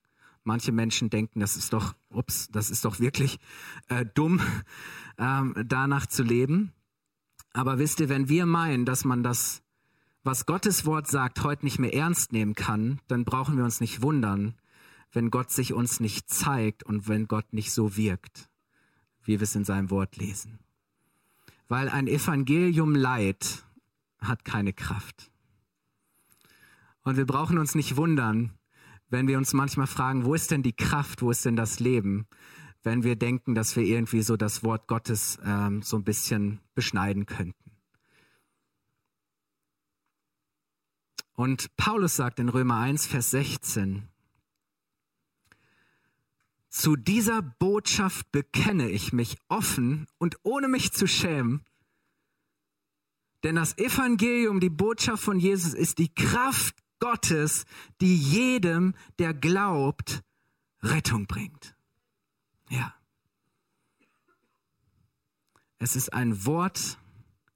Manche 0.46 0.72
Menschen 0.72 1.10
denken, 1.10 1.40
das 1.40 1.58
ist 1.58 1.74
doch, 1.74 1.96
ups, 2.10 2.50
das 2.52 2.70
ist 2.70 2.86
doch 2.86 3.00
wirklich 3.00 3.40
äh, 3.90 4.06
dumm, 4.06 4.40
ähm, 5.18 5.56
danach 5.68 6.06
zu 6.06 6.22
leben. 6.22 6.72
Aber 7.52 7.80
wisst 7.80 8.00
ihr, 8.00 8.10
wenn 8.10 8.30
wir 8.30 8.46
meinen, 8.46 8.86
dass 8.86 9.06
man 9.06 9.24
das, 9.24 9.64
was 10.24 10.46
Gottes 10.46 10.86
Wort 10.86 11.08
sagt, 11.08 11.44
heute 11.44 11.66
nicht 11.66 11.80
mehr 11.80 11.96
ernst 11.96 12.32
nehmen 12.32 12.54
kann, 12.54 13.02
dann 13.08 13.26
brauchen 13.26 13.58
wir 13.58 13.64
uns 13.64 13.82
nicht 13.82 14.04
wundern, 14.04 14.54
wenn 15.12 15.32
Gott 15.32 15.50
sich 15.50 15.74
uns 15.74 16.00
nicht 16.00 16.30
zeigt 16.30 16.84
und 16.84 17.08
wenn 17.08 17.28
Gott 17.28 17.52
nicht 17.52 17.72
so 17.72 17.98
wirkt, 17.98 18.48
wie 19.24 19.40
wir 19.40 19.44
es 19.44 19.56
in 19.56 19.66
seinem 19.66 19.90
Wort 19.90 20.16
lesen. 20.16 20.60
Weil 21.68 21.90
ein 21.90 22.08
Evangelium 22.08 22.94
Leid 22.94 23.66
hat 24.20 24.46
keine 24.46 24.74
Kraft. 24.74 25.32
Und 27.02 27.18
wir 27.18 27.26
brauchen 27.26 27.58
uns 27.58 27.74
nicht 27.74 27.98
wundern, 27.98 28.52
wenn 29.16 29.30
wir 29.30 29.38
uns 29.38 29.54
manchmal 29.54 29.88
fragen, 29.88 30.26
wo 30.26 30.34
ist 30.34 30.52
denn 30.52 30.62
die 30.62 30.76
Kraft, 30.76 31.22
wo 31.22 31.32
ist 31.32 31.46
denn 31.46 31.56
das 31.56 31.80
Leben, 31.80 32.28
wenn 32.84 33.04
wir 33.04 33.16
denken, 33.16 33.56
dass 33.56 33.78
wir 33.78 33.84
irgendwie 33.84 34.22
so 34.22 34.36
das 34.36 34.62
Wort 34.62 34.90
Gottes 34.90 35.40
ähm, 35.46 35.82
so 35.82 35.96
ein 35.96 36.04
bisschen 36.04 36.60
beschneiden 36.74 37.26
könnten. 37.26 37.72
Und 41.32 41.74
Paulus 41.78 42.18
sagt 42.18 42.40
in 42.40 42.50
Römer 42.50 42.76
1, 42.76 43.08
Vers 43.08 43.32
16, 43.32 44.10
zu 46.68 46.98
dieser 46.98 47.42
Botschaft 47.42 48.30
bekenne 48.34 48.90
ich 48.90 49.14
mich 49.14 49.38
offen 49.48 50.08
und 50.18 50.36
ohne 50.44 50.68
mich 50.68 50.92
zu 50.92 51.08
schämen, 51.08 51.64
denn 53.46 53.56
das 53.56 53.78
Evangelium, 53.78 54.60
die 54.60 54.70
Botschaft 54.70 55.24
von 55.24 55.40
Jesus 55.40 55.74
ist 55.74 56.00
die 56.00 56.14
Kraft 56.14 56.76
Gottes, 57.06 57.66
die 58.02 58.18
jedem, 58.18 58.96
der 59.20 59.36
glaubt, 59.36 60.24
Rettung 60.82 61.28
bringt. 61.28 61.76
Ja. 62.72 62.96
Es 65.78 65.96
ist 65.96 66.12
ein 66.14 66.48
Wort, 66.48 66.98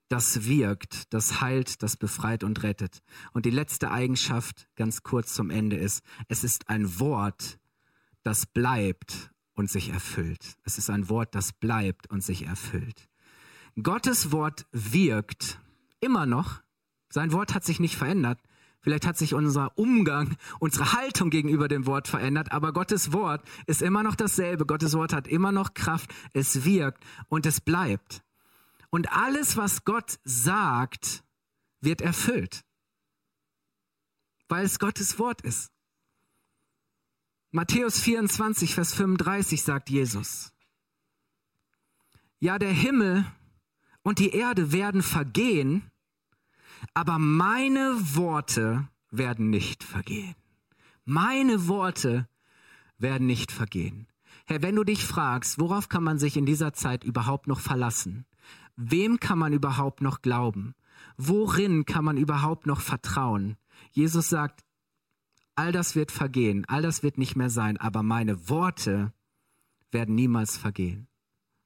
das 0.07 0.45
wirkt, 0.45 1.11
das 1.15 1.41
heilt, 1.41 1.81
das 1.81 1.97
befreit 1.97 2.43
und 2.43 2.61
rettet. 2.61 3.01
Und 3.33 3.47
die 3.47 3.49
letzte 3.49 3.89
Eigenschaft, 3.89 4.69
ganz 4.75 5.01
kurz 5.01 5.33
zum 5.33 5.49
Ende, 5.49 5.77
ist, 5.77 6.03
es 6.27 6.43
ist 6.43 6.69
ein 6.69 6.99
Wort, 6.99 7.57
das 8.21 8.45
bleibt 8.45 9.31
und 9.55 9.67
sich 9.67 9.89
erfüllt. 9.89 10.57
Es 10.63 10.77
ist 10.77 10.91
ein 10.91 11.09
Wort, 11.09 11.33
das 11.33 11.53
bleibt 11.53 12.07
und 12.11 12.23
sich 12.23 12.45
erfüllt. 12.45 13.09
Gottes 13.81 14.31
Wort 14.31 14.67
wirkt 14.71 15.59
immer 16.01 16.27
noch. 16.27 16.61
Sein 17.09 17.31
Wort 17.31 17.55
hat 17.55 17.65
sich 17.65 17.79
nicht 17.79 17.95
verändert. 17.95 18.39
Vielleicht 18.81 19.05
hat 19.05 19.17
sich 19.17 19.33
unser 19.33 19.77
Umgang, 19.77 20.37
unsere 20.59 20.93
Haltung 20.93 21.29
gegenüber 21.29 21.67
dem 21.67 21.85
Wort 21.85 22.07
verändert, 22.07 22.51
aber 22.51 22.71
Gottes 22.71 23.11
Wort 23.11 23.43
ist 23.67 23.81
immer 23.81 24.03
noch 24.03 24.15
dasselbe. 24.15 24.65
Gottes 24.65 24.93
Wort 24.93 25.11
hat 25.11 25.27
immer 25.27 25.51
noch 25.51 25.73
Kraft, 25.73 26.13
es 26.33 26.63
wirkt 26.63 27.03
und 27.27 27.45
es 27.45 27.59
bleibt. 27.59 28.23
Und 28.89 29.11
alles, 29.11 29.57
was 29.57 29.83
Gott 29.83 30.19
sagt, 30.23 31.23
wird 31.81 32.01
erfüllt, 32.01 32.63
weil 34.47 34.65
es 34.65 34.79
Gottes 34.79 35.19
Wort 35.19 35.41
ist. 35.41 35.71
Matthäus 37.51 37.99
24, 37.99 38.75
Vers 38.75 38.93
35 38.93 39.63
sagt 39.63 39.89
Jesus, 39.89 40.53
ja, 42.39 42.57
der 42.57 42.71
Himmel 42.71 43.25
und 44.01 44.19
die 44.19 44.29
Erde 44.29 44.71
werden 44.71 45.03
vergehen, 45.03 45.91
aber 46.93 47.19
meine 47.19 47.95
Worte 48.15 48.87
werden 49.11 49.49
nicht 49.49 49.83
vergehen. 49.83 50.35
Meine 51.05 51.67
Worte 51.67 52.27
werden 52.97 53.27
nicht 53.27 53.51
vergehen. 53.51 54.07
Herr, 54.45 54.61
wenn 54.61 54.75
du 54.75 54.83
dich 54.83 55.05
fragst, 55.05 55.59
worauf 55.59 55.89
kann 55.89 56.03
man 56.03 56.19
sich 56.19 56.37
in 56.37 56.45
dieser 56.45 56.73
Zeit 56.73 57.03
überhaupt 57.03 57.47
noch 57.47 57.59
verlassen? 57.59 58.25
Wem 58.75 59.19
kann 59.19 59.39
man 59.39 59.53
überhaupt 59.53 60.01
noch 60.01 60.21
glauben? 60.21 60.75
Worin 61.17 61.85
kann 61.85 62.05
man 62.05 62.17
überhaupt 62.17 62.65
noch 62.65 62.81
vertrauen? 62.81 63.57
Jesus 63.91 64.29
sagt, 64.29 64.63
all 65.55 65.71
das 65.71 65.95
wird 65.95 66.11
vergehen, 66.11 66.65
all 66.67 66.81
das 66.81 67.03
wird 67.03 67.17
nicht 67.17 67.35
mehr 67.35 67.49
sein, 67.49 67.77
aber 67.77 68.03
meine 68.03 68.49
Worte 68.49 69.11
werden 69.91 70.15
niemals 70.15 70.57
vergehen, 70.57 71.07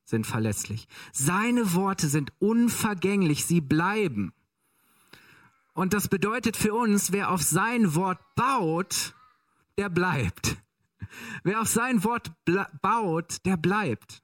sind 0.03 0.25
verlässlich. 0.25 0.87
Seine 1.11 1.73
Worte 1.73 2.07
sind 2.07 2.31
unvergänglich, 2.39 3.45
sie 3.45 3.61
bleiben. 3.61 4.33
Und 5.73 5.93
das 5.93 6.07
bedeutet 6.07 6.55
für 6.55 6.73
uns, 6.73 7.11
wer 7.11 7.31
auf 7.31 7.41
sein 7.41 7.95
Wort 7.95 8.19
baut, 8.35 9.15
der 9.77 9.89
bleibt. 9.89 10.57
Wer 11.43 11.61
auf 11.61 11.67
sein 11.67 12.03
Wort 12.03 12.31
baut, 12.81 13.45
der 13.45 13.57
bleibt. 13.57 14.23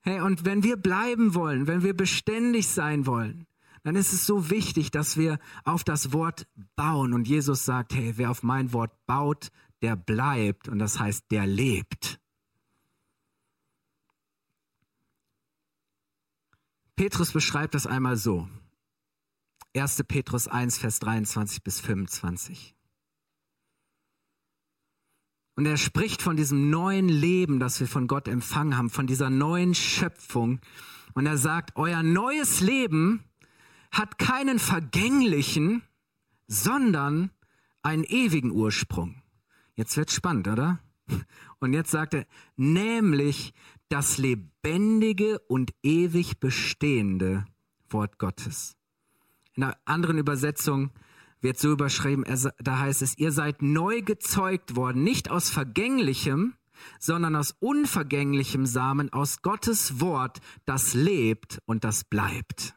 Hey, 0.00 0.20
und 0.20 0.44
wenn 0.44 0.62
wir 0.62 0.76
bleiben 0.76 1.34
wollen, 1.34 1.66
wenn 1.66 1.82
wir 1.82 1.94
beständig 1.94 2.68
sein 2.68 3.06
wollen, 3.06 3.46
dann 3.82 3.96
ist 3.96 4.12
es 4.12 4.26
so 4.26 4.50
wichtig, 4.50 4.90
dass 4.90 5.16
wir 5.16 5.38
auf 5.64 5.84
das 5.84 6.12
Wort 6.12 6.46
bauen. 6.76 7.12
Und 7.12 7.28
Jesus 7.28 7.64
sagt, 7.64 7.94
hey, 7.94 8.14
wer 8.16 8.30
auf 8.30 8.42
mein 8.42 8.72
Wort 8.72 8.92
baut, 9.06 9.48
der 9.82 9.96
bleibt. 9.96 10.68
Und 10.68 10.78
das 10.78 10.98
heißt, 10.98 11.30
der 11.30 11.46
lebt. 11.46 12.20
Petrus 16.96 17.32
beschreibt 17.32 17.74
das 17.74 17.86
einmal 17.86 18.16
so. 18.16 18.48
1. 19.76 20.02
Petrus 20.08 20.48
1, 20.48 20.78
Vers 20.78 20.98
23 20.98 21.62
bis 21.62 21.80
25. 21.80 22.74
Und 25.56 25.66
er 25.66 25.76
spricht 25.76 26.22
von 26.22 26.36
diesem 26.36 26.70
neuen 26.70 27.08
Leben, 27.08 27.60
das 27.60 27.80
wir 27.80 27.86
von 27.86 28.06
Gott 28.06 28.28
empfangen 28.28 28.76
haben, 28.76 28.90
von 28.90 29.06
dieser 29.06 29.30
neuen 29.30 29.74
Schöpfung. 29.74 30.60
Und 31.14 31.26
er 31.26 31.36
sagt, 31.36 31.76
euer 31.76 32.02
neues 32.02 32.60
Leben 32.60 33.24
hat 33.92 34.18
keinen 34.18 34.58
vergänglichen, 34.58 35.82
sondern 36.46 37.30
einen 37.82 38.04
ewigen 38.04 38.50
Ursprung. 38.50 39.22
Jetzt 39.76 39.96
wird 39.96 40.10
spannend, 40.10 40.48
oder? 40.48 40.80
Und 41.58 41.74
jetzt 41.74 41.90
sagt 41.90 42.14
er, 42.14 42.26
nämlich 42.56 43.52
das 43.88 44.18
lebendige 44.18 45.40
und 45.40 45.72
ewig 45.82 46.40
bestehende 46.40 47.44
Wort 47.88 48.18
Gottes. 48.18 48.79
In 49.54 49.64
einer 49.64 49.76
anderen 49.84 50.18
Übersetzung 50.18 50.90
wird 51.40 51.58
so 51.58 51.70
überschrieben, 51.70 52.24
da 52.58 52.78
heißt 52.78 53.02
es, 53.02 53.16
ihr 53.18 53.32
seid 53.32 53.62
neu 53.62 54.02
gezeugt 54.02 54.76
worden, 54.76 55.02
nicht 55.02 55.30
aus 55.30 55.50
vergänglichem, 55.50 56.54
sondern 56.98 57.36
aus 57.36 57.54
unvergänglichem 57.60 58.66
Samen, 58.66 59.12
aus 59.12 59.42
Gottes 59.42 60.00
Wort, 60.00 60.40
das 60.64 60.94
lebt 60.94 61.60
und 61.66 61.84
das 61.84 62.04
bleibt. 62.04 62.74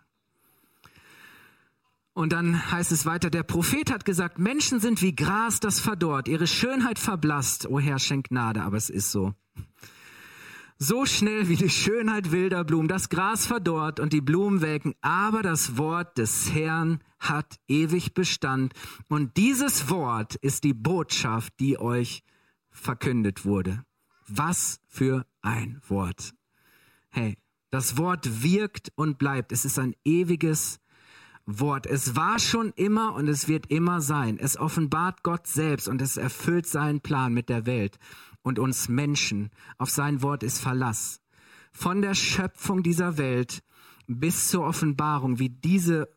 Und 2.13 2.31
dann 2.31 2.71
heißt 2.71 2.91
es 2.91 3.05
weiter, 3.05 3.29
der 3.31 3.43
Prophet 3.43 3.91
hat 3.91 4.05
gesagt, 4.05 4.37
Menschen 4.37 4.79
sind 4.79 5.01
wie 5.01 5.15
Gras, 5.15 5.59
das 5.59 5.79
verdorrt, 5.79 6.27
ihre 6.27 6.45
Schönheit 6.45 6.99
verblasst. 6.99 7.67
O 7.67 7.79
Herr, 7.79 7.97
schenk 7.97 8.29
Gnade, 8.29 8.61
aber 8.61 8.77
es 8.77 8.89
ist 8.89 9.11
so. 9.11 9.33
So 10.79 11.05
schnell 11.05 11.47
wie 11.49 11.55
die 11.55 11.69
Schönheit 11.69 12.31
wilder 12.31 12.63
Blumen, 12.63 12.87
das 12.87 13.09
Gras 13.09 13.45
verdorrt 13.45 13.99
und 13.99 14.11
die 14.11 14.21
Blumen 14.21 14.61
welken, 14.61 14.95
aber 15.01 15.41
das 15.41 15.77
Wort 15.77 16.17
des 16.17 16.53
Herrn 16.53 16.99
hat 17.19 17.59
ewig 17.67 18.13
Bestand. 18.13 18.73
Und 19.07 19.37
dieses 19.37 19.89
Wort 19.89 20.35
ist 20.35 20.63
die 20.63 20.73
Botschaft, 20.73 21.53
die 21.59 21.79
euch 21.79 22.23
verkündet 22.71 23.45
wurde. 23.45 23.85
Was 24.27 24.79
für 24.87 25.25
ein 25.41 25.79
Wort. 25.87 26.33
Hey, 27.09 27.37
das 27.69 27.97
Wort 27.97 28.43
wirkt 28.43 28.91
und 28.95 29.17
bleibt. 29.17 29.51
Es 29.51 29.65
ist 29.65 29.79
ein 29.79 29.95
ewiges 30.03 30.79
Wort. 31.45 31.85
Es 31.85 32.15
war 32.15 32.39
schon 32.39 32.71
immer 32.75 33.13
und 33.15 33.27
es 33.27 33.47
wird 33.47 33.67
immer 33.67 34.01
sein. 34.01 34.37
Es 34.39 34.57
offenbart 34.57 35.23
Gott 35.23 35.45
selbst 35.45 35.87
und 35.87 36.01
es 36.01 36.17
erfüllt 36.17 36.65
seinen 36.65 37.01
Plan 37.01 37.33
mit 37.33 37.49
der 37.49 37.65
Welt 37.65 37.99
und 38.43 38.59
uns 38.59 38.89
Menschen. 38.89 39.49
Auf 39.77 39.89
sein 39.89 40.21
Wort 40.21 40.43
ist 40.43 40.59
Verlass. 40.59 41.21
Von 41.71 42.01
der 42.01 42.13
Schöpfung 42.13 42.83
dieser 42.83 43.17
Welt 43.17 43.63
bis 44.05 44.49
zur 44.49 44.65
Offenbarung, 44.65 45.39
wie 45.39 45.49
diese 45.49 46.09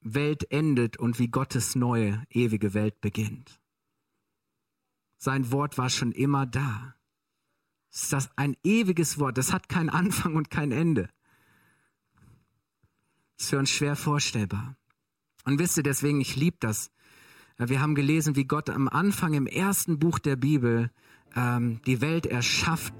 Welt 0.00 0.50
endet 0.50 0.96
und 0.96 1.18
wie 1.18 1.28
Gottes 1.28 1.74
neue, 1.74 2.22
ewige 2.30 2.72
Welt 2.74 3.00
beginnt. 3.00 3.60
Sein 5.18 5.50
Wort 5.50 5.78
war 5.78 5.90
schon 5.90 6.12
immer 6.12 6.46
da. 6.46 6.94
Ist 7.90 8.12
das 8.12 8.30
ein 8.36 8.56
ewiges 8.62 9.18
Wort. 9.18 9.38
Das 9.38 9.52
hat 9.52 9.68
keinen 9.68 9.88
Anfang 9.88 10.34
und 10.34 10.50
kein 10.50 10.72
Ende. 10.72 11.08
Ist 13.38 13.50
für 13.50 13.58
uns 13.58 13.70
schwer 13.70 13.96
vorstellbar. 13.96 14.76
Und 15.44 15.58
wisst 15.58 15.76
ihr, 15.76 15.82
deswegen, 15.82 16.20
ich 16.20 16.36
liebe 16.36 16.56
das. 16.60 16.90
Wir 17.56 17.80
haben 17.80 17.94
gelesen, 17.94 18.36
wie 18.36 18.46
Gott 18.46 18.68
am 18.68 18.88
Anfang 18.88 19.34
im 19.34 19.46
ersten 19.46 19.98
Buch 19.98 20.18
der 20.18 20.36
Bibel 20.36 20.90
ähm, 21.36 21.80
die 21.86 22.00
Welt 22.00 22.26
erschafft, 22.26 22.94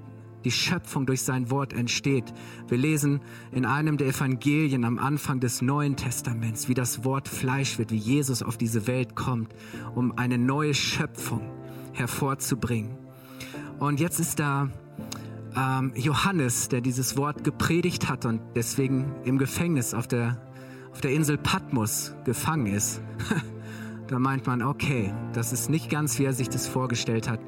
die 0.45 0.51
Schöpfung 0.51 1.05
durch 1.05 1.23
sein 1.23 1.49
Wort 1.49 1.73
entsteht. 1.73 2.33
Wir 2.67 2.77
lesen 2.77 3.19
in 3.51 3.65
einem 3.65 3.97
der 3.97 4.07
Evangelien 4.07 4.85
am 4.85 4.99
Anfang 4.99 5.39
des 5.39 5.61
Neuen 5.61 5.95
Testaments, 5.95 6.69
wie 6.69 6.75
das 6.75 7.03
Wort 7.03 7.27
Fleisch 7.27 7.79
wird, 7.79 7.91
wie 7.91 7.97
Jesus 7.97 8.43
auf 8.43 8.57
diese 8.57 8.87
Welt 8.87 9.15
kommt, 9.15 9.53
um 9.95 10.17
eine 10.17 10.37
neue 10.37 10.73
Schöpfung 10.73 11.41
hervorzubringen. 11.93 12.95
Und 13.79 13.99
jetzt 13.99 14.19
ist 14.19 14.39
da 14.39 14.69
ähm, 15.55 15.93
Johannes, 15.95 16.69
der 16.69 16.81
dieses 16.81 17.17
Wort 17.17 17.43
gepredigt 17.43 18.07
hat 18.09 18.25
und 18.25 18.41
deswegen 18.55 19.13
im 19.23 19.37
Gefängnis 19.37 19.93
auf 19.93 20.07
der, 20.07 20.37
auf 20.91 21.01
der 21.01 21.11
Insel 21.11 21.37
Patmos 21.37 22.13
gefangen 22.23 22.67
ist. 22.67 23.01
da 24.07 24.19
meint 24.19 24.45
man, 24.45 24.61
okay, 24.61 25.13
das 25.33 25.53
ist 25.53 25.69
nicht 25.69 25.89
ganz, 25.89 26.19
wie 26.19 26.25
er 26.25 26.33
sich 26.33 26.49
das 26.49 26.67
vorgestellt 26.67 27.29
hat. 27.29 27.39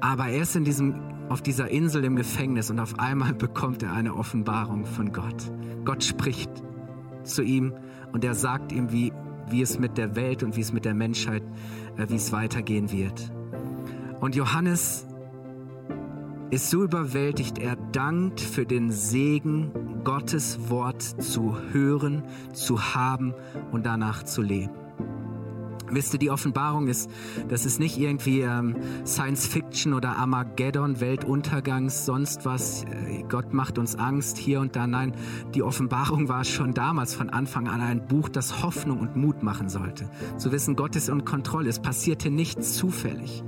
Aber 0.00 0.26
er 0.26 0.42
ist 0.42 0.56
in 0.56 0.64
diesem, 0.64 1.00
auf 1.28 1.42
dieser 1.42 1.70
Insel 1.70 2.04
im 2.04 2.16
Gefängnis 2.16 2.70
und 2.70 2.78
auf 2.78 2.98
einmal 2.98 3.34
bekommt 3.38 3.82
er 3.82 3.92
eine 3.92 4.14
Offenbarung 4.14 4.84
von 4.84 5.12
Gott. 5.12 5.50
Gott 5.84 6.04
spricht 6.04 6.50
zu 7.24 7.42
ihm 7.42 7.74
und 8.12 8.24
er 8.24 8.34
sagt 8.34 8.72
ihm, 8.72 8.92
wie, 8.92 9.12
wie 9.48 9.62
es 9.62 9.78
mit 9.78 9.98
der 9.98 10.16
Welt 10.16 10.42
und 10.42 10.56
wie 10.56 10.60
es 10.60 10.72
mit 10.72 10.84
der 10.84 10.94
Menschheit, 10.94 11.42
äh, 11.96 12.08
wie 12.08 12.16
es 12.16 12.32
weitergehen 12.32 12.92
wird. 12.92 13.32
Und 14.20 14.34
Johannes 14.34 15.06
ist 16.50 16.70
so 16.70 16.84
überwältigt, 16.84 17.58
er 17.58 17.76
dankt 17.92 18.40
für 18.40 18.64
den 18.64 18.90
Segen, 18.90 19.72
Gottes 20.04 20.70
Wort 20.70 21.02
zu 21.02 21.56
hören, 21.72 22.22
zu 22.52 22.94
haben 22.94 23.34
und 23.72 23.84
danach 23.84 24.22
zu 24.22 24.42
leben. 24.42 24.85
Wisst 25.90 26.12
ihr, 26.14 26.18
die 26.18 26.30
Offenbarung 26.30 26.88
ist, 26.88 27.10
das 27.48 27.64
ist 27.64 27.78
nicht 27.78 27.98
irgendwie 27.98 28.40
ähm, 28.40 28.76
Science 29.04 29.46
Fiction 29.46 29.94
oder 29.94 30.16
Armageddon, 30.16 31.00
Weltuntergangs, 31.00 32.04
sonst 32.04 32.44
was. 32.44 32.84
Äh, 32.84 33.22
Gott 33.28 33.52
macht 33.52 33.78
uns 33.78 33.96
Angst 33.96 34.36
hier 34.36 34.60
und 34.60 34.74
da. 34.74 34.86
Nein, 34.86 35.12
die 35.54 35.62
Offenbarung 35.62 36.28
war 36.28 36.44
schon 36.44 36.74
damals 36.74 37.14
von 37.14 37.30
Anfang 37.30 37.68
an 37.68 37.80
ein 37.80 38.06
Buch, 38.06 38.28
das 38.28 38.62
Hoffnung 38.62 39.00
und 39.00 39.16
Mut 39.16 39.42
machen 39.42 39.68
sollte. 39.68 40.10
Zu 40.36 40.52
wissen, 40.52 40.76
Gott 40.76 40.96
ist 40.96 41.08
in 41.08 41.24
Kontrolle. 41.24 41.68
Es 41.68 41.78
passierte 41.78 42.30
nicht 42.30 42.64
zufällig, 42.64 43.44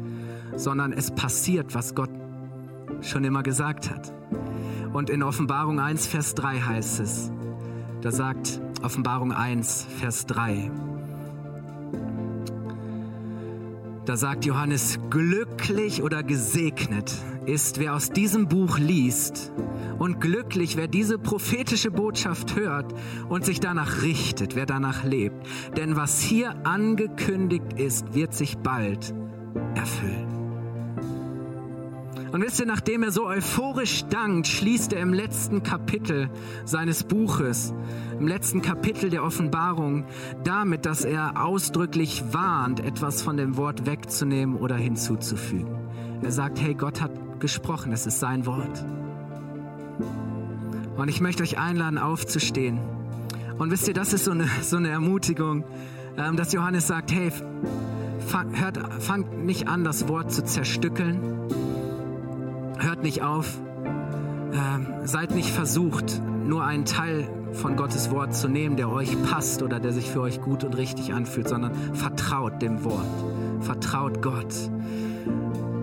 sondern 0.56 0.92
es 0.92 1.10
passiert, 1.10 1.74
was 1.74 1.94
Gott 1.94 2.10
schon 3.00 3.24
immer 3.24 3.42
gesagt 3.42 3.90
hat. 3.90 4.12
Und 4.92 5.10
in 5.10 5.22
Offenbarung 5.22 5.80
1, 5.80 6.06
Vers 6.06 6.34
3 6.34 6.60
heißt 6.60 7.00
es, 7.00 7.32
da 8.00 8.12
sagt 8.12 8.60
Offenbarung 8.82 9.32
1, 9.32 9.86
Vers 9.98 10.26
3, 10.26 10.70
da 14.08 14.16
sagt 14.16 14.46
Johannes, 14.46 14.98
glücklich 15.10 16.02
oder 16.02 16.22
gesegnet 16.22 17.12
ist, 17.44 17.78
wer 17.78 17.94
aus 17.94 18.10
diesem 18.10 18.48
Buch 18.48 18.78
liest 18.78 19.52
und 19.98 20.18
glücklich, 20.18 20.78
wer 20.78 20.88
diese 20.88 21.18
prophetische 21.18 21.90
Botschaft 21.90 22.56
hört 22.56 22.94
und 23.28 23.44
sich 23.44 23.60
danach 23.60 24.00
richtet, 24.00 24.56
wer 24.56 24.64
danach 24.64 25.04
lebt. 25.04 25.46
Denn 25.76 25.94
was 25.94 26.22
hier 26.22 26.54
angekündigt 26.66 27.74
ist, 27.76 28.14
wird 28.14 28.32
sich 28.32 28.56
bald 28.56 29.12
erfüllen. 29.74 30.37
Und 32.30 32.42
wisst 32.42 32.60
ihr, 32.60 32.66
nachdem 32.66 33.02
er 33.02 33.10
so 33.10 33.26
euphorisch 33.26 34.04
dankt, 34.04 34.46
schließt 34.46 34.92
er 34.92 35.00
im 35.00 35.14
letzten 35.14 35.62
Kapitel 35.62 36.28
seines 36.64 37.04
Buches, 37.04 37.72
im 38.18 38.28
letzten 38.28 38.60
Kapitel 38.60 39.08
der 39.08 39.24
Offenbarung, 39.24 40.04
damit, 40.44 40.84
dass 40.84 41.04
er 41.04 41.42
ausdrücklich 41.42 42.22
warnt, 42.32 42.80
etwas 42.80 43.22
von 43.22 43.36
dem 43.36 43.56
Wort 43.56 43.86
wegzunehmen 43.86 44.56
oder 44.56 44.76
hinzuzufügen. 44.76 45.74
Er 46.22 46.32
sagt, 46.32 46.60
hey, 46.60 46.74
Gott 46.74 47.00
hat 47.00 47.12
gesprochen, 47.40 47.92
es 47.92 48.06
ist 48.06 48.20
sein 48.20 48.44
Wort. 48.44 48.84
Und 50.96 51.08
ich 51.08 51.20
möchte 51.20 51.42
euch 51.42 51.58
einladen, 51.58 51.96
aufzustehen. 51.96 52.78
Und 53.58 53.70
wisst 53.70 53.88
ihr, 53.88 53.94
das 53.94 54.12
ist 54.12 54.24
so 54.24 54.32
eine, 54.32 54.48
so 54.62 54.76
eine 54.76 54.88
Ermutigung, 54.88 55.64
ähm, 56.16 56.36
dass 56.36 56.52
Johannes 56.52 56.88
sagt, 56.88 57.12
hey, 57.12 57.32
fang, 58.26 58.52
fangt 59.00 59.44
nicht 59.44 59.68
an, 59.68 59.84
das 59.84 60.08
Wort 60.08 60.32
zu 60.32 60.44
zerstückeln, 60.44 61.20
Hört 62.78 63.02
nicht 63.02 63.22
auf. 63.22 63.58
Ähm, 64.52 64.86
seid 65.04 65.34
nicht 65.34 65.50
versucht, 65.50 66.22
nur 66.46 66.64
einen 66.64 66.84
Teil 66.84 67.28
von 67.52 67.76
Gottes 67.76 68.10
Wort 68.10 68.34
zu 68.34 68.48
nehmen, 68.48 68.76
der 68.76 68.88
euch 68.88 69.20
passt 69.24 69.62
oder 69.62 69.80
der 69.80 69.92
sich 69.92 70.10
für 70.10 70.20
euch 70.20 70.40
gut 70.40 70.64
und 70.64 70.76
richtig 70.76 71.12
anfühlt, 71.12 71.48
sondern 71.48 71.74
vertraut 71.94 72.62
dem 72.62 72.84
Wort. 72.84 73.06
Vertraut 73.60 74.22
Gott. 74.22 74.54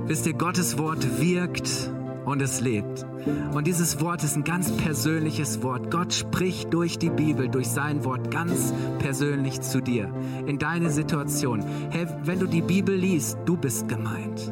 Wisst 0.08 0.26
ihr, 0.26 0.34
Gottes 0.34 0.78
Wort 0.78 1.20
wirkt 1.20 1.91
und 2.26 2.41
es 2.41 2.62
lebt. 2.62 3.06
Und 3.54 3.66
dieses 3.68 4.00
Wort 4.02 4.24
ist 4.24 4.36
ein 4.36 4.43
ganz 4.43 4.72
persönliches 4.72 5.64
Wort. 5.64 5.91
Gott 5.91 6.14
spricht 6.14 6.74
durch 6.74 6.98
die 6.98 7.10
Bibel, 7.10 7.50
durch 7.50 7.68
sein 7.68 8.06
Wort 8.06 8.32
ganz 8.32 8.74
persönlich 9.00 9.62
zu 9.62 9.82
dir, 9.82 10.12
in 10.46 10.60
deine 10.60 10.91
Situation. 10.91 11.64
Hey, 11.89 12.08
wenn 12.24 12.39
du 12.39 12.48
die 12.48 12.62
Bibel 12.62 12.96
liest, 12.96 13.38
du 13.46 13.58
bist 13.58 13.88
gemeint. 13.88 14.52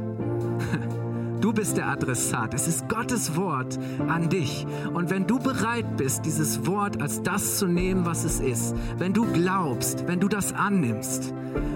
Du 1.43 1.51
bist 1.51 1.75
der 1.75 1.89
Adressat. 1.89 2.53
Es 2.53 2.69
ist 2.69 2.87
Gottes 2.87 3.35
Wort 3.35 3.77
an 4.07 4.29
dich. 4.29 4.65
Und 4.93 5.09
wenn 5.09 5.27
du 5.27 5.39
bereit 5.39 5.97
bist, 5.97 6.25
dieses 6.25 6.65
Wort 6.65 7.01
als 7.01 7.21
das 7.21 7.57
zu 7.57 7.67
nehmen, 7.67 8.05
was 8.05 8.23
es 8.23 8.39
ist, 8.39 8.73
wenn 8.97 9.11
du 9.11 9.29
glaubst, 9.29 10.07
wenn 10.07 10.21
du 10.21 10.29
das 10.29 10.53
annimmst, 10.53 11.33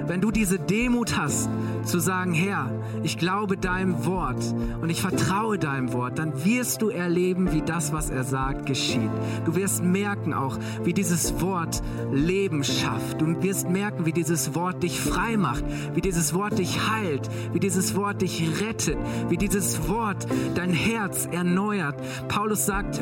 wenn 0.08 0.22
du 0.22 0.32
diese 0.32 0.58
Demut 0.58 1.18
hast, 1.18 1.50
zu 1.84 2.00
sagen, 2.00 2.34
Herr, 2.34 2.72
ich 3.04 3.18
glaube 3.18 3.58
deinem 3.58 4.06
Wort 4.06 4.42
und 4.82 4.90
ich 4.90 5.02
vertraue 5.02 5.58
deinem 5.58 5.94
Wort, 5.94 6.18
dann 6.18 6.46
wirst 6.46 6.82
du 6.82 6.90
erleben, 6.90 7.52
wie 7.52 7.62
das, 7.62 7.92
was 7.92 8.10
er 8.10 8.24
sagt, 8.24 8.66
geschieht. 8.66 9.10
Du 9.46 9.56
wirst 9.56 9.84
merken 9.84 10.34
auch, 10.34 10.58
wie 10.84 10.94
dieses 10.94 11.42
Wort 11.42 11.82
Leben 12.12 12.64
schafft. 12.64 13.22
Du 13.22 13.42
wirst 13.44 13.70
merken, 13.70 14.06
wie 14.06 14.14
dieses 14.14 14.56
Wort 14.56 14.84
dich 14.84 15.00
frei 15.00 15.38
macht, 15.38 15.64
wie 15.94 16.02
dieses 16.02 16.34
Wort 16.34 16.58
dich 16.58 16.90
heilt, 16.90 17.30
wie 17.54 17.60
dieses 17.60 17.96
Wort 17.96 18.22
dich 18.22 18.62
rettet, 18.62 18.98
wie 19.30 19.38
dieses 19.38 19.57
Wort 19.88 20.28
dein 20.56 20.72
Herz 20.72 21.28
erneuert. 21.32 21.96
Paulus 22.28 22.66
sagt, 22.66 23.02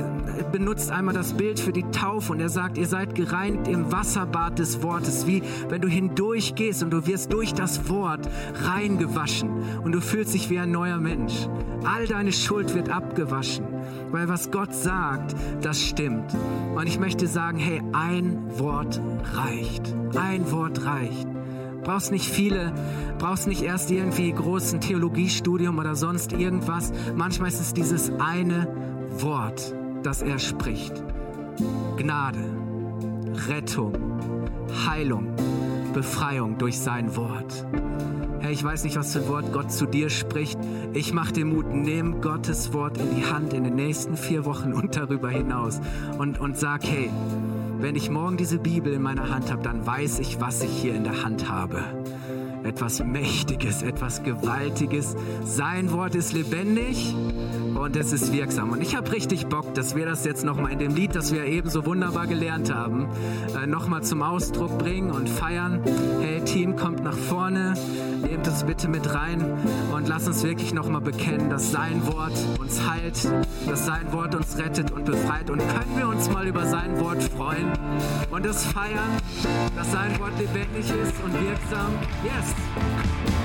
benutzt 0.51 0.89
einmal 0.89 1.13
das 1.13 1.33
Bild 1.33 1.59
für 1.59 1.73
die 1.73 1.83
Taufe 1.91 2.31
und 2.31 2.39
er 2.39 2.49
sagt, 2.49 2.77
ihr 2.77 2.87
seid 2.87 3.13
gereinigt 3.15 3.67
im 3.67 3.91
Wasserbad 3.91 4.59
des 4.59 4.81
Wortes, 4.81 5.27
wie 5.27 5.43
wenn 5.67 5.81
du 5.81 5.87
hindurchgehst 5.87 6.81
und 6.83 6.91
du 6.91 7.05
wirst 7.07 7.33
durch 7.33 7.53
das 7.53 7.89
Wort 7.89 8.27
reingewaschen 8.63 9.49
und 9.83 9.91
du 9.91 9.99
fühlst 9.99 10.33
dich 10.33 10.49
wie 10.49 10.59
ein 10.59 10.71
neuer 10.71 10.99
Mensch. 10.99 11.33
All 11.83 12.07
deine 12.07 12.31
Schuld 12.31 12.73
wird 12.73 12.89
abgewaschen, 12.89 13.65
weil 14.11 14.29
was 14.29 14.49
Gott 14.49 14.73
sagt, 14.73 15.35
das 15.61 15.81
stimmt. 15.81 16.35
Und 16.75 16.87
ich 16.87 16.99
möchte 16.99 17.27
sagen, 17.27 17.57
hey, 17.59 17.81
ein 17.91 18.37
Wort 18.57 19.01
reicht. 19.33 19.93
Ein 20.15 20.51
Wort 20.51 20.85
reicht. 20.85 21.27
Brauchst 21.85 22.11
nicht 22.11 22.27
viele, 22.27 22.73
brauchst 23.19 23.47
nicht 23.47 23.61
erst 23.61 23.91
irgendwie 23.91 24.31
großen 24.31 24.81
Theologiestudium 24.81 25.77
oder 25.77 25.95
sonst 25.95 26.33
irgendwas. 26.33 26.91
Manchmal 27.15 27.49
ist 27.49 27.61
es 27.61 27.73
dieses 27.75 28.11
eine 28.19 28.67
Wort, 29.19 29.75
das 30.01 30.23
er 30.23 30.39
spricht. 30.39 31.03
Gnade, 31.97 32.43
Rettung, 33.47 33.93
Heilung, 34.87 35.27
Befreiung 35.93 36.57
durch 36.57 36.79
sein 36.79 37.15
Wort. 37.15 37.67
Herr, 38.39 38.51
ich 38.51 38.63
weiß 38.63 38.83
nicht, 38.83 38.95
was 38.95 39.13
für 39.13 39.19
ein 39.19 39.27
Wort 39.27 39.53
Gott 39.53 39.71
zu 39.71 39.85
dir 39.85 40.09
spricht. 40.09 40.59
Ich 40.93 41.13
mache 41.13 41.33
dir 41.33 41.45
Mut, 41.45 41.67
nimm 41.71 42.19
Gottes 42.19 42.73
Wort 42.73 42.97
in 42.97 43.15
die 43.15 43.25
Hand 43.25 43.53
in 43.53 43.63
den 43.63 43.75
nächsten 43.75 44.17
vier 44.17 44.45
Wochen 44.45 44.73
und 44.73 44.95
darüber 44.95 45.29
hinaus 45.29 45.79
und, 46.17 46.39
und 46.39 46.57
sag, 46.57 46.83
hey, 46.83 47.11
wenn 47.79 47.95
ich 47.95 48.09
morgen 48.09 48.37
diese 48.37 48.59
Bibel 48.59 48.93
in 48.93 49.01
meiner 49.01 49.29
Hand 49.29 49.51
habe, 49.51 49.63
dann 49.63 49.85
weiß 49.85 50.19
ich, 50.19 50.39
was 50.39 50.63
ich 50.63 50.71
hier 50.71 50.95
in 50.95 51.03
der 51.03 51.23
Hand 51.23 51.49
habe. 51.49 51.83
Etwas 52.63 53.03
Mächtiges, 53.03 53.83
etwas 53.83 54.23
Gewaltiges. 54.23 55.15
Sein 55.43 55.91
Wort 55.91 56.15
ist 56.15 56.33
lebendig 56.33 57.13
und 57.75 57.95
es 57.95 58.13
ist 58.13 58.31
wirksam. 58.31 58.71
Und 58.71 58.81
ich 58.81 58.95
habe 58.95 59.11
richtig 59.11 59.47
Bock, 59.47 59.73
dass 59.73 59.95
wir 59.95 60.05
das 60.05 60.25
jetzt 60.25 60.43
nochmal 60.43 60.71
in 60.71 60.79
dem 60.79 60.95
Lied, 60.95 61.15
das 61.15 61.33
wir 61.33 61.45
eben 61.45 61.69
so 61.69 61.85
wunderbar 61.85 62.27
gelernt 62.27 62.73
haben, 62.73 63.07
äh, 63.55 63.67
nochmal 63.67 64.03
zum 64.03 64.21
Ausdruck 64.21 64.77
bringen 64.77 65.11
und 65.11 65.29
feiern. 65.29 65.81
Hey, 66.21 66.41
Team, 66.41 66.75
kommt 66.75 67.03
nach 67.03 67.17
vorne, 67.17 67.73
nehmt 68.21 68.47
es 68.47 68.63
bitte 68.63 68.87
mit 68.87 69.13
rein 69.13 69.45
und 69.93 70.07
lasst 70.07 70.27
uns 70.27 70.43
wirklich 70.43 70.73
nochmal 70.73 71.01
bekennen, 71.01 71.49
dass 71.49 71.71
sein 71.71 72.05
Wort 72.07 72.33
uns 72.59 72.81
heilt, 72.87 73.29
dass 73.67 73.85
sein 73.85 74.11
Wort 74.11 74.35
uns 74.35 74.57
rettet 74.57 74.91
und 74.91 75.05
befreit. 75.05 75.49
Und 75.49 75.59
können 75.59 75.97
wir 75.97 76.07
uns 76.07 76.29
mal 76.31 76.47
über 76.47 76.65
sein 76.65 76.99
Wort 76.99 77.21
freuen 77.23 77.71
und 78.31 78.45
das 78.45 78.65
feiern, 78.65 79.09
dass 79.75 79.91
sein 79.91 80.17
Wort 80.19 80.37
lebendig 80.39 80.85
ist 80.85 81.13
und 81.23 81.33
wirksam? 81.33 81.91
Yes! 82.23 83.44